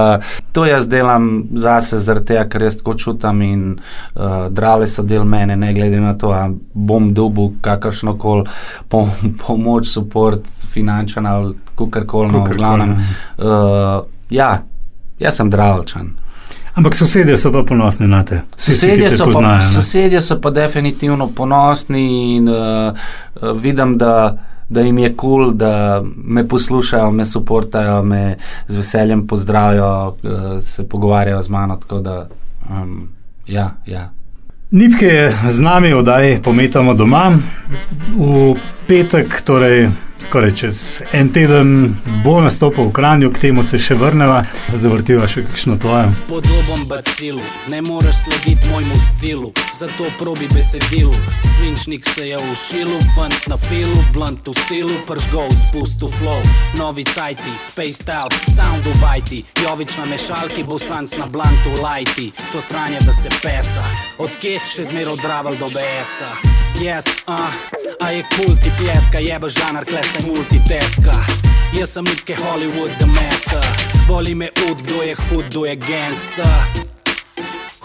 to 0.53 0.65
jaz 0.65 0.89
delam 0.89 1.45
zase, 1.53 2.01
zaradi 2.01 2.33
tega, 2.33 2.47
ker 2.49 2.67
jaz 2.69 2.81
tako 2.81 2.95
čutam 2.95 3.43
in 3.43 3.69
uh, 3.77 4.49
drale 4.51 4.89
so 4.89 5.03
del 5.03 5.25
mene, 5.25 5.57
ne 5.57 5.73
glede 5.77 6.01
na 6.01 6.15
to, 6.17 6.33
a 6.33 6.49
bom 6.75 7.13
dobil 7.15 7.53
kakršno 7.61 8.17
koli 8.19 8.47
po, 8.89 9.07
pomoč, 9.47 9.93
podpor, 9.95 10.39
finančna 10.71 11.37
ali 11.37 11.55
kakorkoli, 11.77 12.33
no, 12.33 12.45
v 12.45 12.57
glavnem. 12.57 12.97
Uh, 13.39 14.07
ja, 14.31 14.63
jaz 15.19 15.37
sem 15.37 15.51
dravčan. 15.51 16.15
Ampak 16.77 16.95
sosedje 16.95 17.37
so 17.41 17.53
pa 17.53 17.63
ponosni 17.65 18.07
na 18.07 18.21
te. 18.25 18.43
Sosedje, 18.57 19.11
so, 19.11 19.25
poznajo, 19.25 19.61
pa, 19.65 19.65
sosedje 19.65 20.21
so 20.23 20.37
pa 20.41 20.51
definitivno 20.51 21.29
ponosni 21.33 22.37
in 22.37 22.49
uh, 22.49 22.93
vidim, 23.57 23.97
da, 23.99 24.37
da 24.69 24.81
jim 24.81 24.99
je 24.99 25.15
kul, 25.17 25.31
cool, 25.31 25.53
da 25.53 26.03
me 26.05 26.49
poslušajo, 26.49 27.11
me 27.11 27.25
podportajo, 27.25 28.03
me 28.03 28.37
z 28.69 28.77
veseljem 28.77 29.27
pozdravijo, 29.27 30.17
uh, 30.23 30.63
se 30.63 30.89
pogovarjajo 30.89 31.43
z 31.43 31.49
mano. 31.49 31.79
Da, 32.01 32.29
um, 32.69 33.09
ja, 33.47 33.75
ja. 33.87 34.11
Nipke 34.71 35.07
je 35.07 35.37
z 35.51 35.63
nami, 35.63 35.95
odaj 35.95 36.43
pometamo 36.43 36.95
doma 36.95 37.39
v 38.19 38.55
petek, 38.87 39.41
torej 39.41 39.89
skoraj 40.21 40.51
čez 40.51 41.01
en 41.13 41.29
teden 41.33 41.97
bo 42.25 42.41
nastopil 42.41 42.85
v 42.89 42.93
Kranju, 42.93 43.31
k 43.33 43.39
temu 43.39 43.63
se 43.63 43.79
še 43.79 43.95
vrneva, 43.95 44.43
zavrtiva 44.75 45.29
še 45.29 45.45
kakšno 45.47 45.77
tvoje. 45.81 46.09
Podoben 46.29 46.87
bacilu, 46.89 47.43
ne 47.71 47.83
moreš 47.83 48.25
slediti 48.25 48.71
mojemu 48.71 48.99
stilu, 49.11 49.53
zato 49.79 50.09
probi 50.19 50.49
besedilu. 50.55 51.15
Svinčnik 51.57 52.09
se 52.09 52.29
je 52.29 52.39
ušilu, 52.53 52.99
fant 53.15 53.49
na 53.49 53.57
filu, 53.57 54.01
blunt 54.13 54.49
v 54.49 54.55
stilu, 54.65 54.97
pržgov, 55.07 55.53
spust 55.69 56.03
v 56.03 56.11
flow. 56.19 56.43
Novi 56.79 57.05
cajti, 57.05 57.55
spaced 57.59 58.11
out, 58.11 58.35
sound 58.57 58.87
v 58.87 58.97
bajti, 59.01 59.45
jovič 59.65 59.97
na 60.01 60.09
mešalki, 60.11 60.65
bosanc 60.65 61.17
na 61.21 61.27
blantu 61.27 61.77
lajti. 61.83 62.33
To 62.53 62.61
sranje, 62.61 63.01
da 63.07 63.13
se 63.13 63.33
pesa, 63.43 63.85
odkje 64.19 64.59
še 64.65 64.91
zmer 64.91 65.13
odraval 65.13 65.57
do 65.61 65.69
BS-a. 65.73 66.31
Yes, 66.77 67.09
uh, 67.25 67.41
a 68.05 68.11
je 68.11 68.25
kulti 68.37 68.71
pjeska, 68.79 69.19
jeba 69.19 69.49
žanar 69.49 69.85
kles 69.89 70.06
se 70.07 70.27
multitaska 70.27 71.15
Jaz 71.73 71.93
sem 71.93 72.05
nitke 72.05 72.35
Hollywood, 72.35 72.91
the 72.99 73.07
master. 73.07 73.65
Boli 74.09 74.35
me 74.35 74.51
ud, 74.71 74.83
kdo 74.83 75.03
je 75.03 75.15
hud, 75.15 75.45
kdo 75.51 75.65
je 75.65 75.77
gangsta 75.77 76.67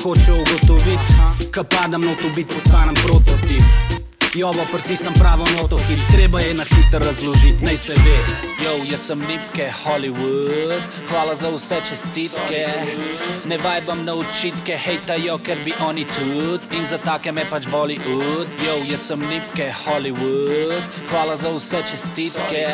Hoče 0.03 0.31
ugotoviti, 0.31 1.13
ka 1.51 1.63
padam 1.63 2.01
not 2.01 2.21
v 2.21 2.35
bit, 2.35 2.47
postanem 2.47 2.95
prototip 2.95 4.00
Jovo 4.35 4.63
pritisnem 4.71 5.13
pravo 5.13 5.43
noto, 5.57 5.77
hit 5.77 5.99
treba 6.11 6.39
je 6.39 6.53
na 6.53 6.63
hitro 6.63 6.99
razložiti, 6.99 7.65
naj 7.65 7.77
se 7.77 7.93
ve. 7.93 8.17
Jo, 8.63 8.71
jaz 8.91 8.99
sem 9.07 9.19
nipke 9.19 9.73
Hollywood, 9.83 10.81
hvala 11.09 11.35
za 11.35 11.49
vse 11.49 11.81
čestitke. 11.89 12.67
Ne 13.45 13.57
vajbam 13.57 14.05
na 14.05 14.13
učitke, 14.15 14.77
hejtajo, 14.77 15.37
ker 15.43 15.57
bi 15.65 15.73
oni 15.83 16.05
tudi 16.05 16.77
in 16.79 16.85
za 16.85 16.97
take 16.97 17.31
me 17.31 17.43
pač 17.49 17.67
boli 17.67 17.99
ud. 18.07 18.47
Jo, 18.67 18.79
jaz 18.91 19.03
sem 19.11 19.19
nipke 19.19 19.67
Hollywood, 19.83 20.79
hvala 21.11 21.35
za 21.35 21.51
vse 21.51 21.83
čestitke. 21.91 22.65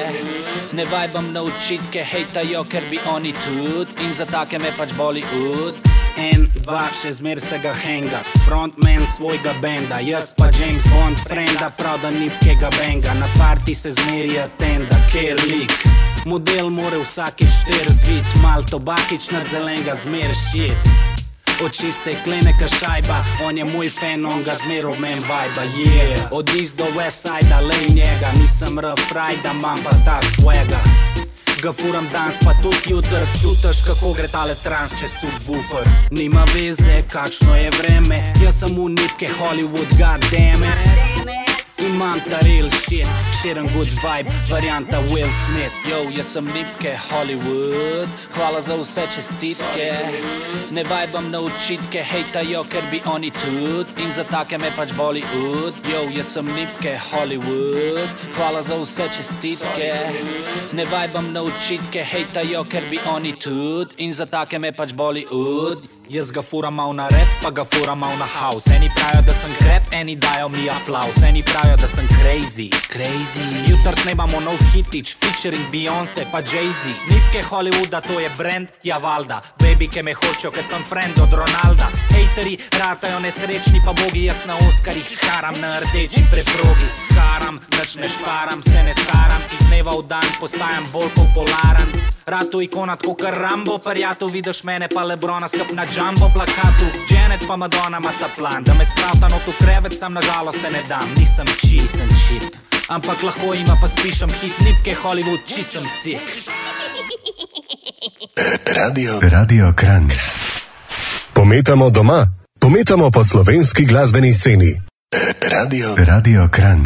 Ne 0.74 0.86
vajbam 0.86 1.34
na 1.34 1.42
učitke, 1.42 2.06
hejtajo, 2.06 2.68
ker 2.70 2.86
bi 2.90 3.02
oni 3.10 3.34
tudi 3.34 4.06
in 4.06 4.14
za 4.14 4.26
take 4.26 4.60
me 4.60 4.70
pač 4.78 4.94
boli 4.94 5.26
ud 5.34 5.97
en, 6.18 6.48
dva, 6.64 6.88
še 6.94 7.12
zmer 7.20 7.40
se 7.42 7.60
ga 7.64 7.74
henga, 7.78 8.20
frontman 8.46 9.06
svojega 9.08 9.54
benda, 9.62 10.00
jaz 10.04 10.32
pa 10.38 10.50
James 10.60 10.86
Bond, 10.92 11.22
frenda, 11.30 11.70
prav 11.78 12.02
da 12.02 12.12
nipkega 12.14 12.70
benga, 12.80 13.14
na 13.20 13.30
parti 13.38 13.76
se 13.76 13.94
zmeri 13.96 14.38
atenda, 14.42 15.00
ker 15.12 15.40
lik. 15.48 15.74
Model 16.28 16.70
more 16.74 17.00
vsake 17.04 17.48
štir 17.48 17.92
zvit, 18.02 18.38
mal 18.44 18.66
tobakič 18.68 19.30
nad 19.32 19.48
zelenega 19.48 19.96
zmer 19.96 20.34
šit. 20.36 20.90
Oči 21.64 21.90
steklene 21.92 22.52
ka 22.60 22.68
šajba, 22.70 23.24
on 23.48 23.58
je 23.58 23.66
moj 23.66 23.90
fan, 23.90 24.26
on 24.30 24.44
ga 24.46 24.54
zmer 24.60 24.86
ob 24.92 25.00
men 25.02 25.18
vajba, 25.30 25.66
yeah. 25.80 26.28
Od 26.32 26.56
iz 26.56 26.76
do 26.78 26.86
west 26.98 27.26
side, 27.26 27.62
le 27.62 27.80
njega, 27.96 28.34
nisem 28.38 28.80
rough 28.80 29.14
rider, 29.16 29.56
imam 29.56 29.82
pa 29.84 29.96
ta 30.06 30.20
swagger. 30.36 31.07
Ga 31.62 31.72
furam 31.74 32.08
danes, 32.12 32.38
pa 32.46 32.54
tudi 32.62 32.78
jutr, 32.92 33.26
čutiš, 33.42 33.82
kako 33.88 34.14
gre 34.14 34.28
tale 34.28 34.56
trans 34.64 34.92
čez 35.00 35.12
subwoofer. 35.20 35.90
Nima 36.12 36.46
veze, 36.54 37.02
kakšno 37.10 37.56
je 37.56 37.72
vreme, 37.80 38.34
jaz 38.44 38.60
sem 38.60 38.76
v 38.76 38.90
nitke 38.90 39.30
Hollywood, 39.40 39.90
goddamn 39.98 40.64
it. 40.64 41.17
Imam 41.98 42.20
ta 42.22 42.38
real 42.46 42.70
shit, 42.70 43.08
širen 43.42 43.66
good 43.74 43.90
vibe, 44.04 44.30
varianta 44.50 45.00
Will 45.10 45.32
Smith. 45.34 45.74
Yo, 45.90 46.04
jaz 46.14 46.28
sem 46.34 46.46
nipke 46.46 46.92
Hollywood, 47.10 48.10
hvala 48.36 48.62
za 48.62 48.76
vse 48.78 49.08
čestitke. 49.16 49.88
Ne 50.72 50.84
vibam 50.84 51.32
na 51.32 51.42
učitke, 51.42 52.04
hejtajo, 52.12 52.64
ker 52.70 52.86
bi 52.92 53.02
oni 53.06 53.32
tudi 53.32 54.06
in 54.06 54.14
za 54.14 54.28
take 54.30 54.62
me 54.62 54.70
pač 54.78 54.94
boli 54.94 55.26
ud. 55.42 55.74
Yo, 55.90 56.06
jaz 56.14 56.36
sem 56.38 56.46
nipke 56.46 56.94
Hollywood, 57.10 58.14
hvala 58.38 58.62
za 58.62 58.78
vse 58.78 59.10
čestitke. 59.18 59.92
Ne 60.78 60.86
vibam 60.86 61.34
na 61.34 61.42
učitke, 61.50 62.06
hejtajo, 62.06 62.68
ker 62.70 62.86
bi 62.94 63.02
oni 63.10 63.34
tudi 63.42 64.04
in 64.06 64.14
za 64.14 64.30
take 64.30 64.60
me 64.62 64.70
pač 64.72 64.94
boli 64.94 65.26
ud. 65.32 65.97
Jaz 66.10 66.32
ga 66.32 66.42
furam 66.42 66.76
mal 66.76 66.94
na 66.96 67.08
rep, 67.12 67.28
pa 67.44 67.50
ga 67.52 67.64
furam 67.66 68.00
mal 68.00 68.16
na 68.18 68.26
house. 68.26 68.72
Eni 68.72 68.88
pravijo, 68.96 69.22
da 69.28 69.34
sem 69.34 69.52
krep, 69.60 69.84
eni 69.92 70.16
dajo 70.16 70.50
mi 70.50 70.70
aplaus. 70.70 71.18
Eni 71.28 71.44
pravijo, 71.44 71.76
da 71.78 71.88
sem 71.88 72.08
crazy, 72.08 72.70
crazy. 72.94 73.44
Jutr 73.68 73.96
snemamo 74.02 74.40
nov 74.40 74.56
hitič, 74.74 75.16
featuring 75.20 75.68
Beyoncé 75.72 76.24
pa 76.32 76.40
Jay-Z. 76.40 76.88
Nipke 77.12 77.44
Hollywooda, 77.50 78.00
to 78.02 78.20
je 78.20 78.30
brand, 78.38 78.68
ja 78.84 78.98
valda. 78.98 79.42
Baby, 79.60 79.88
ki 79.88 80.04
me 80.04 80.14
hočejo, 80.14 80.52
ker 80.52 80.64
sem 80.64 80.84
friend 80.88 81.20
od 81.20 81.34
Ronalda. 81.34 81.92
Hejteri, 82.16 82.56
ratajo 82.80 83.20
nesrečni, 83.20 83.84
pa 83.84 83.92
bogi 83.92 84.30
jaz 84.32 84.46
na 84.48 84.56
Oskarjih 84.56 85.12
haram 85.28 85.60
na 85.60 85.76
rdeči 85.84 86.24
preprogi. 86.32 86.88
Haram, 87.20 87.60
več 87.76 88.00
ne 88.00 88.08
šparam, 88.08 88.64
se 88.64 88.80
ne 88.84 88.96
staram, 88.96 89.44
iz 89.52 89.68
dneva 89.68 89.92
v 90.00 90.08
dan 90.08 90.28
postajam 90.40 90.88
bolj 90.94 91.12
popularen. 91.20 92.17
Ratu 92.28 92.62
ikona, 92.62 92.96
kot 93.00 93.22
kar 93.22 93.34
Rambo, 93.40 93.78
prijatelj, 93.78 94.32
vidiš 94.32 94.64
mene 94.64 94.88
pa 94.94 95.04
Lebrona 95.04 95.48
skup 95.48 95.72
na 95.74 95.84
jumbo 95.96 96.30
plakatu. 96.34 96.88
Janet 97.10 97.44
pa 97.48 97.56
Madonna 97.56 97.98
ima 97.98 98.12
ta 98.20 98.28
plan, 98.38 98.64
da 98.64 98.74
me 98.74 98.86
spravta 98.86 99.28
not 99.30 99.48
v 99.48 99.54
krevet, 99.60 99.94
sam 100.00 100.14
nažalost 100.14 100.60
se 100.62 100.70
ne 100.70 100.84
dam, 100.90 101.08
nisem 101.18 101.48
čist, 101.48 101.96
sem 101.98 102.10
čip. 102.10 102.44
Ampak 102.88 103.24
lahko 103.24 103.54
ima 103.54 103.78
pa 103.82 103.88
spišem 103.88 104.30
hit, 104.42 104.60
nipke 104.60 104.96
Hollywood, 105.04 105.40
čist 105.48 105.72
sem 105.72 105.86
si. 106.02 106.18
Radio, 108.76 109.20
Radio 109.22 109.74
Kran. 109.76 110.12
Pometamo 111.34 111.90
doma, 111.90 112.28
pometamo 112.60 113.12
po 113.12 113.24
slovenski 113.24 113.86
glasbeni 113.86 114.34
sceni. 114.34 114.82
Radio, 115.42 115.96
Radio 115.96 116.50
Kran. 116.52 116.84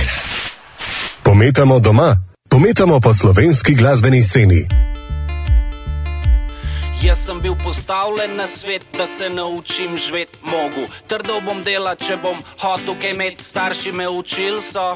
Pometamo 1.23 1.79
doma, 1.79 2.15
pometamo 2.49 2.99
po 2.99 3.13
slovenski 3.13 3.73
glasbeni 3.75 4.23
sceni. 4.23 4.90
Jaz 7.01 7.25
sem 7.25 7.39
bil 7.41 7.55
postavljen 7.63 8.35
na 8.35 8.47
svet, 8.47 8.85
da 8.97 9.07
se 9.07 9.29
naučim 9.29 9.97
živeti 9.97 10.37
mogu. 10.41 10.85
Trdo 11.07 11.39
bom 11.41 11.63
delal, 11.63 11.95
če 11.95 12.17
bom 12.21 12.43
hotel 12.61 12.93
kaj 13.01 13.09
imeti, 13.15 13.43
starši 13.43 13.91
me 13.91 14.09
učili 14.09 14.61
so. 14.61 14.93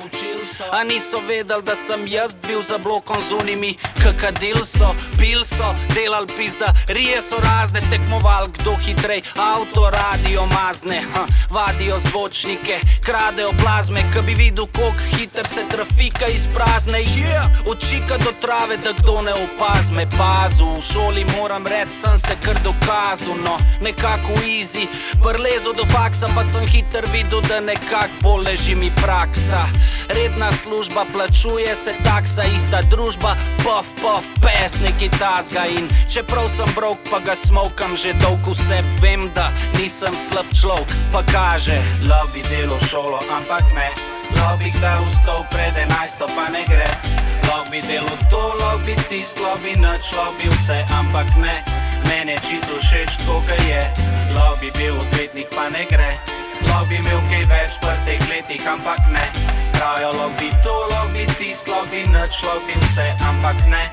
A 0.72 0.84
niso 0.84 1.18
vedeli, 1.28 1.64
da 1.66 1.76
sem 1.76 2.06
jaz 2.08 2.36
bil 2.48 2.62
za 2.62 2.78
blokom 2.78 3.18
z 3.30 3.34
unimi, 3.42 3.72
kakadil 4.04 4.62
so, 4.66 4.92
pil 5.18 5.42
so, 5.46 5.72
delal 5.96 6.28
pizda, 6.38 6.70
rije 6.88 7.24
so 7.26 7.40
razne, 7.42 7.82
tekmoval, 7.90 8.48
kdo 8.54 8.76
hitrej, 8.86 9.24
avto, 9.42 9.90
radio, 9.90 10.46
mazne, 10.46 11.02
ha, 11.14 11.26
vadijo 11.50 11.98
zvočnike, 12.10 12.80
kradejo 13.02 13.50
plazme, 13.64 14.06
ki 14.14 14.26
bi 14.28 14.38
videl, 14.44 14.70
koliko 14.78 15.10
hiter 15.18 15.48
se 15.48 15.66
trafika 15.74 16.30
izprazne. 16.30 17.02
Yeah! 17.02 17.50
Očika 17.66 18.18
do 18.18 18.32
trave, 18.42 18.78
da 18.78 18.94
kdo 18.94 19.22
ne 19.22 19.34
opazme, 19.34 20.06
pazu, 20.18 20.70
v 20.78 20.82
šoli 20.94 21.26
moram 21.38 21.66
reči 21.68 21.95
sem 21.96 22.18
se 22.18 22.36
kar 22.44 22.58
dokazal, 22.64 23.38
no, 23.44 23.58
nekako 23.82 24.36
easy. 24.44 24.88
Prlezo 25.24 25.74
do 25.74 25.86
faksa, 25.86 26.28
pa 26.36 26.44
sem 26.44 26.68
hiter 26.68 27.06
videl, 27.14 27.42
da 27.42 27.60
nekako 27.60 28.14
poleži 28.22 28.76
mi 28.76 28.92
praksa. 29.02 29.64
Redna 30.10 30.52
služba, 30.52 31.06
plačuje 31.14 31.76
se 31.76 31.94
taksa, 32.04 32.44
ista 32.56 32.82
družba, 32.92 33.36
puff, 33.64 33.90
puff, 34.02 34.28
pesniki 34.44 35.10
tasga. 35.20 35.66
In 35.78 35.88
čeprav 36.12 36.50
sem 36.56 36.70
brok, 36.76 36.98
pa 37.12 37.20
ga 37.20 37.36
smokam 37.36 37.96
že 37.98 38.14
dolgo 38.20 38.52
vse, 38.52 38.84
vem, 39.02 39.32
da 39.36 39.48
nisem 39.80 40.14
slab 40.14 40.46
človek, 40.52 40.92
pa 41.12 41.24
kaže. 41.32 41.80
Lobby 42.04 42.44
delo 42.50 42.80
šolo, 42.92 43.20
ampak 43.32 43.64
ne. 43.76 43.90
Lobby 44.36 44.70
kdaj 44.74 45.00
vstop 45.10 45.48
pred 45.54 45.78
enajsto, 45.88 46.28
pa 46.28 46.52
ne 46.52 46.66
gre. 46.68 46.92
Lobby 47.50 47.80
delo 47.88 48.14
to, 48.30 48.44
lobby 48.60 48.96
tisto, 49.10 49.42
lobby 49.42 49.78
nič, 49.78 50.04
lobby 50.18 50.50
vse, 50.50 50.84
ampak 51.00 51.30
ne. 51.38 51.85
Mene 52.08 52.36
čisto 52.42 52.78
všeč 52.80 53.18
to, 53.26 53.42
kar 53.48 53.62
je. 53.66 53.84
Lobby 54.34 54.72
bil 54.78 54.96
odvetnik, 55.00 55.50
pa 55.56 55.70
ne 55.70 55.86
gre. 55.90 56.18
Lobby 56.70 57.02
imel 57.02 57.22
kaj 57.30 57.44
več 57.52 57.72
v 57.82 57.96
teh 58.06 58.22
letih, 58.32 58.64
ampak 58.68 59.02
ne. 59.12 59.26
Pravijo 59.76 60.12
lobby 60.16 60.50
to, 60.64 60.76
lobby 60.94 61.26
tisto, 61.36 61.72
lobby 61.72 62.08
nič, 62.08 62.34
lobby 62.46 62.74
vse, 62.86 63.12
ampak 63.28 63.58
ne. 63.68 63.84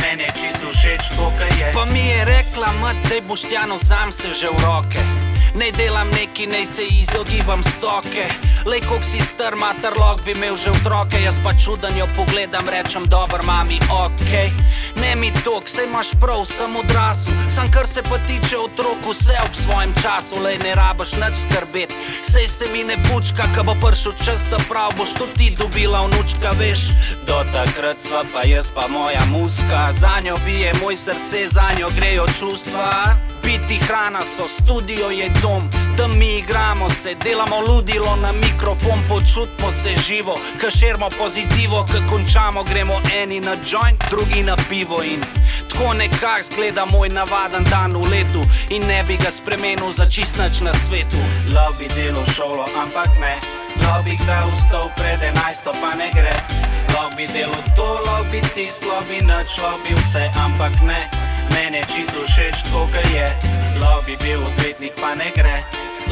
Mene 0.00 0.28
čisto 0.32 0.72
všeč 0.72 1.02
to, 1.16 1.26
kar 1.38 1.52
je. 1.58 1.70
Pa 1.76 1.84
mi 1.92 2.08
je 2.08 2.24
rekla, 2.24 2.68
mat, 2.80 2.96
da 3.08 3.20
boš 3.20 3.48
tjano 3.50 3.78
sam 3.78 4.12
se 4.12 4.32
že 4.34 4.48
v 4.48 4.58
roke. 4.64 5.25
Ne 5.56 5.70
delam 5.72 6.08
neki, 6.10 6.46
ne 6.46 6.66
se 6.66 6.82
izogibam 6.82 7.62
stoke. 7.62 8.28
Le 8.66 8.80
kok 8.80 9.00
si 9.10 9.20
star, 9.24 9.54
mater 9.56 9.94
log 9.98 10.20
bi 10.24 10.30
imel 10.30 10.56
že 10.56 10.70
otroke, 10.70 11.16
jaz 11.24 11.34
pa 11.44 11.52
čuden 11.64 11.96
jo 11.98 12.06
pogledam, 12.16 12.64
rečem 12.68 13.04
dober 13.08 13.40
mami, 13.46 13.80
ok. 13.88 14.32
Ne 15.00 15.16
mi 15.16 15.32
tok, 15.44 15.64
sej 15.68 15.88
imaš 15.88 16.12
prav, 16.20 16.44
sem 16.44 16.76
odrasel. 16.76 17.32
Sam 17.48 17.70
kar 17.72 17.88
se 17.88 18.02
pa 18.02 18.18
tiče 18.28 18.58
otrok, 18.58 19.00
vse 19.08 19.36
ob 19.44 19.54
svojem 19.56 19.94
času, 20.02 20.42
le 20.44 20.58
ne 20.58 20.74
rabaš 20.74 21.16
nič 21.16 21.34
skrbet. 21.48 21.92
Sej 22.32 22.48
se 22.48 22.64
mi 22.72 22.84
ne 22.84 22.96
pučka, 23.08 23.48
ka 23.56 23.62
bo 23.62 23.72
prišel 23.80 24.12
čas, 24.12 24.44
da 24.50 24.60
prav 24.68 24.92
boš 24.98 25.16
to 25.16 25.26
ti 25.38 25.56
dobila 25.56 26.04
vnučka, 26.04 26.52
veš. 26.60 26.92
Do 27.24 27.40
takrat 27.52 27.96
sva 28.04 28.28
pa 28.32 28.44
jaz 28.44 28.68
pa 28.74 28.84
moja 28.92 29.24
muska, 29.32 29.92
za 29.96 30.20
njo 30.20 30.36
bije 30.44 30.74
moj 30.82 30.96
srce, 30.96 31.48
za 31.48 31.72
njo 31.78 31.88
grejo 31.96 32.26
čustva. 32.38 33.16
Biti 33.46 33.78
hrana 33.78 34.20
so, 34.20 34.48
studio 34.48 35.10
je 35.10 35.30
dom, 35.42 35.70
tam 35.96 36.18
mi 36.18 36.38
igramo 36.38 36.90
se, 36.90 37.14
delamo 37.14 37.60
ludilo 37.60 38.16
na 38.22 38.32
mikrofon, 38.32 39.00
počutimo 39.08 39.68
se 39.82 39.96
živo, 40.06 40.34
kaširmo 40.60 41.08
pozitivo, 41.18 41.84
ko 41.86 42.10
končamo, 42.10 42.62
gremo 42.62 43.00
eni 43.16 43.40
na 43.40 43.50
joint, 43.50 44.04
drugi 44.10 44.42
na 44.42 44.56
pivo 44.68 45.02
in 45.02 45.20
tako 45.68 45.94
nekak 45.94 46.42
zgleda 46.42 46.84
moj 46.84 47.08
navaden 47.08 47.64
dan 47.70 47.92
v 47.92 48.08
letu 48.10 48.42
in 48.68 48.82
ne 48.86 49.04
bi 49.08 49.16
ga 49.16 49.30
spremenil 49.30 49.92
za 49.92 50.10
čist 50.10 50.38
nič 50.38 50.60
na 50.60 50.74
svetu. 50.74 51.16
Lobby 51.54 51.86
delo 51.94 52.24
šolo, 52.34 52.64
ampak 52.82 53.08
ne, 53.20 53.38
lobby 53.86 54.16
kdaj 54.16 54.42
vstop 54.56 54.90
pred 54.96 55.22
enajsto, 55.22 55.72
pa 55.72 55.94
ne 55.94 56.10
gre. 56.14 56.36
Lobby 56.94 57.26
delo 57.32 57.60
to, 57.76 58.00
lobby 58.10 58.40
tisto, 58.54 58.86
lobby 58.90 59.22
nič, 59.22 59.48
lobby 59.62 59.94
vse, 59.94 60.30
ampak 60.44 60.82
ne. 60.82 61.25
Mene 61.54 61.82
čisto 61.90 62.22
všeč 62.24 62.66
to, 62.70 62.86
kar 62.92 63.06
je. 63.10 63.28
Lobby 63.78 64.14
bil 64.22 64.40
odvetnik, 64.42 64.94
pa 64.98 65.14
ne 65.14 65.30
gre. 65.34 65.62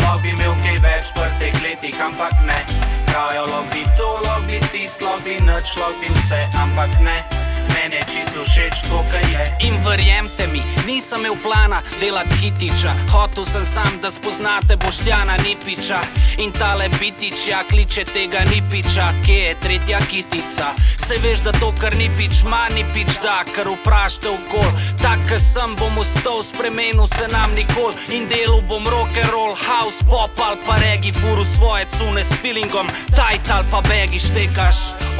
Lobby 0.03 0.35
imel 0.35 0.55
kaj 0.63 0.79
več 0.83 1.07
v 1.15 1.29
teh 1.39 1.55
letih, 1.63 1.97
ampak 2.03 2.35
ne. 2.47 2.59
Pravijo 3.07 3.45
lobby 3.47 3.83
to, 3.99 4.09
lobby 4.27 4.59
tisto, 4.71 5.07
lobby 5.07 5.39
nič, 5.39 5.67
lobby 5.79 6.09
vse, 6.19 6.41
ampak 6.59 6.91
ne. 7.01 7.44
Mene 7.75 8.01
čisto 8.07 8.45
všeč 8.45 8.87
to, 8.89 9.05
kar 9.11 9.25
je. 9.33 9.45
In 9.67 9.75
verjemite 9.85 10.47
mi, 10.53 10.63
nisem 10.87 11.21
imel 11.21 11.37
plana 11.43 11.83
delati 12.01 12.37
hitiča. 12.41 12.95
Hotel 13.13 13.45
sem 13.45 13.67
sam, 13.67 13.99
da 14.03 14.11
spoznate 14.11 14.77
Boštjana 14.77 15.37
Nipiča. 15.37 16.01
In 16.39 16.53
tale 16.53 16.89
bitič, 17.01 17.49
ja 17.49 17.65
kliče 17.71 18.05
tega 18.05 18.45
Nipiča, 18.51 19.13
kje 19.27 19.39
je 19.39 19.55
tretja 19.61 20.01
kitica. 20.11 20.75
Se 21.07 21.15
veš, 21.23 21.41
da 21.41 21.53
to, 21.53 21.73
kar 21.81 21.93
Nipič 21.97 22.43
ima, 22.43 22.69
Nipič 22.75 23.19
da, 23.23 23.43
kar 23.55 23.69
vprašate 23.69 24.29
okol. 24.29 24.71
Tak, 25.03 25.19
ki 25.29 25.39
sem, 25.43 25.77
bom 25.79 25.99
ostal, 25.99 26.43
spremenil 26.43 27.07
se 27.17 27.27
nam 27.33 27.53
nikoli. 27.59 27.95
In 28.17 28.29
delal 28.31 28.63
bom 28.69 28.87
rock 28.87 29.17
and 29.17 29.31
roll, 29.33 29.55
house, 29.55 30.01
pop 30.09 30.31
ali 30.41 30.59
pa 30.67 30.77
regi, 30.81 31.13
furu 31.13 31.45
svoje 31.45 31.87
cune 31.99 32.25
s 32.25 32.33
feelingom, 32.43 32.87
tight 33.13 33.51
ali 33.51 33.67
pa 33.71 33.81
begi 33.81 34.21
štekaš. 34.21 34.77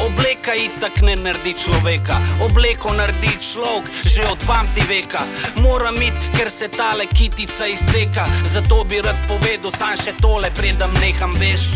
Obleka 0.07 0.55
itak 0.55 1.01
ne 1.07 1.17
naredi 1.17 1.55
človeka, 1.55 2.17
obleko 2.45 2.93
naredi 2.93 3.33
človek 3.41 3.91
že 4.05 4.23
od 4.29 4.39
pamti 4.47 4.85
veka. 4.89 5.23
Moram 5.57 5.97
iti, 5.97 6.21
ker 6.37 6.51
se 6.51 6.69
tale 6.69 7.07
kitica 7.07 7.67
izteka, 7.67 8.25
zato 8.53 8.85
bi 8.85 9.01
rad 9.01 9.17
povedal 9.29 9.73
sam 9.73 9.97
še 9.97 10.13
tole, 10.21 10.51
predem 10.55 10.93
neham 11.01 11.33
veš. 11.41 11.69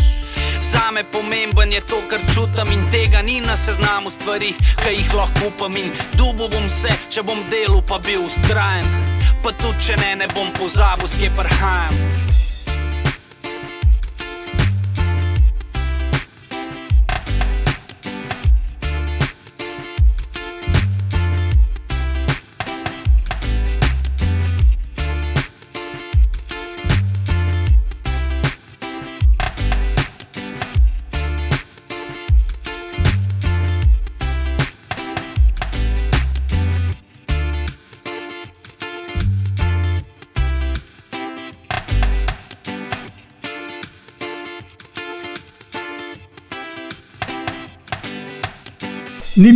Zame 0.71 1.03
pomemben 1.03 1.73
je 1.73 1.81
to, 1.81 1.97
kar 2.09 2.19
čutim 2.33 2.71
in 2.73 2.83
tega 2.91 3.21
ni 3.21 3.41
na 3.41 3.57
seznamu 3.57 4.11
stvari, 4.11 4.53
ki 4.83 4.95
jih 4.95 5.13
lahko 5.13 5.49
upam 5.49 5.77
in 5.77 5.91
dubu 6.17 6.49
bom 6.49 6.67
se, 6.81 6.93
če 7.09 7.23
bom 7.23 7.39
delal 7.49 7.81
pa 7.81 7.99
bil 7.99 8.25
ustrajen. 8.25 8.85
Pa 9.43 9.51
tudi 9.51 9.89
če 9.89 9.95
ne, 10.01 10.15
ne 10.21 10.27
bom 10.35 10.51
pozabil, 10.59 11.07
skje 11.07 11.31
prhajam. 11.33 12.28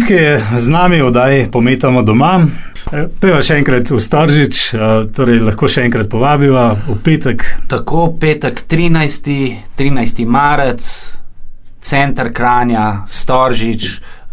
Nipke 0.04 0.16
je 0.16 0.44
z 0.60 0.70
nami, 0.70 1.02
odaj 1.02 1.48
pometamo 1.52 2.02
doma. 2.04 2.42
Peva 2.92 3.38
še 3.40 3.62
enkrat 3.62 3.88
v 3.88 4.00
Storžič, 4.04 4.58
torej 5.16 5.40
lahko 5.40 5.70
še 5.72 5.86
enkrat 5.88 6.10
povabiva 6.12 6.66
v 6.76 6.98
petek. 7.00 7.46
Tako, 7.72 8.10
petek 8.20 8.66
13. 8.68 9.32
13. 9.80 10.20
marec, 10.28 10.84
center 11.80 12.34
Kranja, 12.36 13.08
Storžič, 13.08 13.86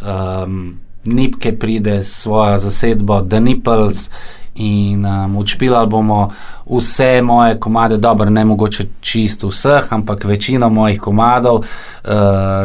um, 0.03 0.75
Nipke 1.07 1.55
pride 1.55 2.01
s 2.03 2.19
svojo 2.27 2.59
zasedbo 2.67 3.23
The 3.23 3.39
Nipples 3.39 4.11
in 4.61 5.07
um, 5.07 5.37
učpilali 5.37 5.89
bomo 5.89 6.31
vse 6.71 7.23
moje 7.23 7.59
komade, 7.61 7.97
dobro, 7.97 8.31
ne 8.31 8.45
mogoče 8.45 8.85
čisto 9.01 9.49
vseh, 9.49 9.93
ampak 9.93 10.25
večino 10.25 10.69
mojih 10.69 11.01
komadov, 11.01 11.57
uh, 11.57 11.65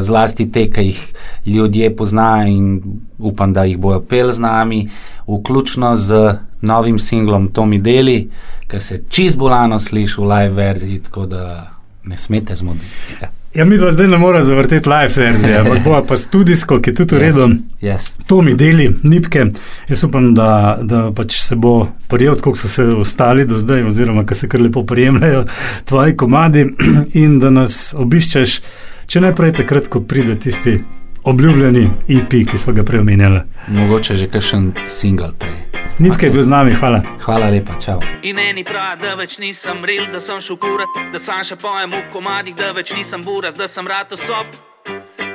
zlasti 0.01 0.49
te, 0.51 0.67
ki 0.71 0.81
jih 0.81 1.13
ljudje 1.45 1.95
poznajo 1.95 2.47
in 2.47 2.81
upam, 3.19 3.53
da 3.53 3.63
jih 3.63 3.77
bojo 3.77 4.01
pel 4.01 4.31
z 4.31 4.39
nami, 4.39 4.89
vključno 5.27 5.95
z 5.95 6.35
novim 6.61 6.99
singlom 6.99 7.47
Tomi 7.47 7.79
Deli, 7.79 8.29
ki 8.67 8.81
se 8.81 9.01
čist 9.09 9.37
bolano 9.37 9.79
sliši 9.79 10.21
v 10.21 10.25
live 10.25 10.53
verziji, 10.53 10.99
tako 10.99 11.25
da 11.25 11.71
ne 12.03 12.17
smete 12.17 12.55
zmoditi. 12.55 13.34
Ja, 13.55 13.65
mi 13.65 13.77
dva 13.77 13.91
zdaj 13.93 14.07
ne 14.07 14.17
moramo 14.17 14.45
zavrteti 14.45 14.89
live 14.89 15.13
verzije, 15.15 15.57
ampak 15.61 15.83
bo 15.83 16.01
pa 16.07 16.17
studijsko, 16.17 16.79
ki 16.81 16.89
je 16.89 16.95
tudi 16.95 17.15
uredno. 17.15 17.47
Yes, 17.47 17.57
yes. 17.81 18.11
To 18.27 18.41
mi 18.41 18.55
deli, 18.55 18.89
nipke. 19.03 19.45
Jaz 19.89 20.03
upam, 20.03 20.33
da, 20.33 20.79
da 20.81 21.11
pač 21.15 21.39
se 21.39 21.55
bo 21.55 21.87
prijel, 22.07 22.35
kot 22.43 22.59
so 22.59 22.67
se 22.67 22.83
ostali 22.83 23.45
do 23.45 23.57
zdaj, 23.57 23.83
oziroma 23.87 24.23
da 24.23 24.35
se 24.35 24.49
kar 24.49 24.61
lepo 24.61 24.83
prijemljajo 24.83 25.45
tvoji 25.85 26.17
komadi 26.17 26.65
in 27.23 27.39
da 27.39 27.49
nas 27.49 27.95
obiščeš, 27.97 28.59
če 29.07 29.21
ne 29.21 29.31
prej 29.35 29.53
takrat, 29.61 29.87
ko 29.87 30.01
pride 30.01 30.35
tisti 30.35 30.79
obljubljeni 31.23 31.89
IP, 32.07 32.33
e 32.33 32.45
ki 32.45 32.57
smo 32.57 32.73
ga 32.73 32.83
prej 32.83 32.99
omenjali. 32.99 33.39
Mogoče 33.67 34.17
že 34.17 34.27
kakšen 34.27 34.73
single 34.87 35.31
prej. 35.39 35.64
Nitke 35.99 36.25
je 36.25 36.31
bil 36.31 36.43
z 36.43 36.47
nami, 36.47 36.73
hvala. 36.73 37.01
Hvala 37.23 37.49
lepa, 37.49 37.79
čau. 37.79 37.99
In 38.23 38.39
eni 38.39 38.63
pravi, 38.63 39.01
da 39.01 39.15
več 39.15 39.37
nisem 39.39 39.85
real, 39.85 40.09
da 40.11 40.19
sem 40.19 40.41
šel 40.41 40.59
kurat, 40.59 40.99
da 41.13 41.19
sam 41.19 41.43
še 41.43 41.55
pojem 41.55 41.95
v 41.95 42.03
komadih, 42.13 42.55
da 42.55 42.73
več 42.75 42.91
nisem 42.97 43.23
buras, 43.23 43.55
da 43.55 43.67
sem 43.67 43.87
rado 43.87 44.19
soft. 44.19 44.59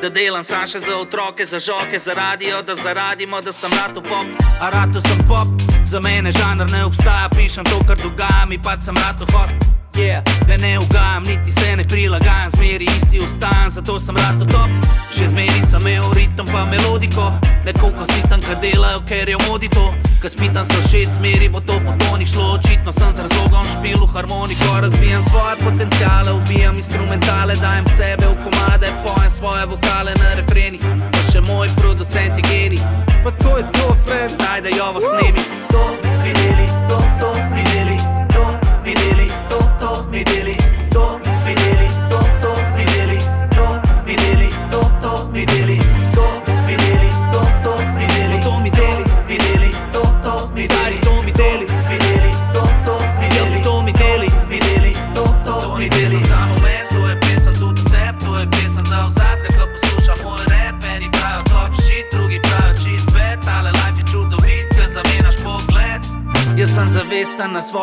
Da 0.00 0.08
delam 0.08 0.44
sam 0.44 0.68
še 0.68 0.80
za 0.84 0.96
otroke, 0.96 1.46
za 1.46 1.60
žoke, 1.60 1.98
za 1.98 2.12
radio, 2.16 2.62
da 2.62 2.76
zaradimo, 2.76 3.40
da 3.40 3.52
sem 3.52 3.72
rado 3.72 4.04
pop. 4.04 4.28
A 4.60 4.70
rado 4.70 5.00
sem 5.00 5.24
pop, 5.28 5.48
za 5.84 6.00
mene 6.00 6.32
žanr 6.32 6.68
ne 6.72 6.84
obstaja, 6.84 7.28
pišem 7.36 7.64
to, 7.64 7.82
kar 7.88 7.96
dogaja 8.00 8.46
mi, 8.48 8.60
pa 8.60 8.78
sem 8.80 8.96
rado 8.96 9.28
hot 9.32 9.79
yeah. 9.96 10.22
Da 10.48 10.56
ne 10.56 10.78
ugajam, 10.78 11.22
niti 11.22 11.52
se 11.52 11.76
ne 11.76 11.84
prilagajam, 11.88 12.50
zmeri 12.50 12.84
isti 12.84 13.18
ostan, 13.18 13.70
zato 13.70 14.00
sem 14.00 14.16
rad 14.16 14.50
top. 14.50 14.70
Še 15.10 15.28
zmeri 15.28 15.62
sem 15.70 15.80
imel 15.80 16.12
ritem 16.14 16.46
pa 16.52 16.64
melodiko, 16.64 17.32
nekoliko 17.64 18.06
si 18.12 18.22
tam, 18.28 18.42
kar 18.42 18.58
delajo, 18.62 19.02
ker 19.06 19.28
je 19.28 19.36
v 19.36 19.48
modi 19.48 19.68
to. 19.68 19.86
Kaj 20.20 20.34
spitam 20.34 20.66
se 20.68 20.82
še 20.88 21.04
zmeri, 21.14 21.48
bo 21.48 21.60
to 21.60 21.78
po 21.86 21.94
toni 22.02 22.26
šlo, 22.26 22.58
očitno 22.58 22.92
sem 22.92 23.12
z 23.14 23.24
razlogom 23.24 23.64
špil 23.72 24.02
v 24.04 24.10
harmoniko, 24.14 24.74
razvijam 24.84 25.22
svoje 25.30 25.56
potencijale, 25.64 26.32
ubijam 26.32 26.76
instrumentale, 26.76 27.56
dajem 27.62 27.88
sebe 27.96 28.28
v 28.28 28.36
komade, 28.44 28.92
pojem 29.06 29.32
svoje 29.32 29.66
vokale 29.66 30.14
na 30.20 30.34
refrenih, 30.42 30.84
pa 31.10 31.24
še 31.30 31.40
moj 31.48 31.72
producent 31.80 32.36
je 32.36 32.44
geni. 32.50 32.80
Pa 33.24 33.32
to 33.40 33.58
je 33.58 33.64
to, 33.78 33.96
friend, 34.06 34.36
daj 34.40 34.66
da 34.66 34.76
jo 34.76 34.92
vas 34.96 35.04
snemi. 35.08 35.44
To, 35.72 36.09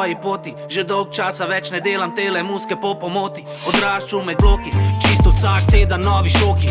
svoji 0.07 0.15
poti, 0.23 0.51
že 0.69 0.83
dolg 0.87 1.11
časa 1.11 1.45
več 1.51 1.67
ne 1.71 1.81
delam 1.83 2.15
tele 2.15 2.39
muske 2.43 2.75
po 2.79 2.95
pomoti. 2.95 3.43
Odraščam 3.67 4.23
med 4.23 4.39
bloki, 4.39 4.71
čisto 5.03 5.33
vsak 5.35 5.67
teden 5.67 5.99
novi 5.99 6.29
šoki. 6.29 6.67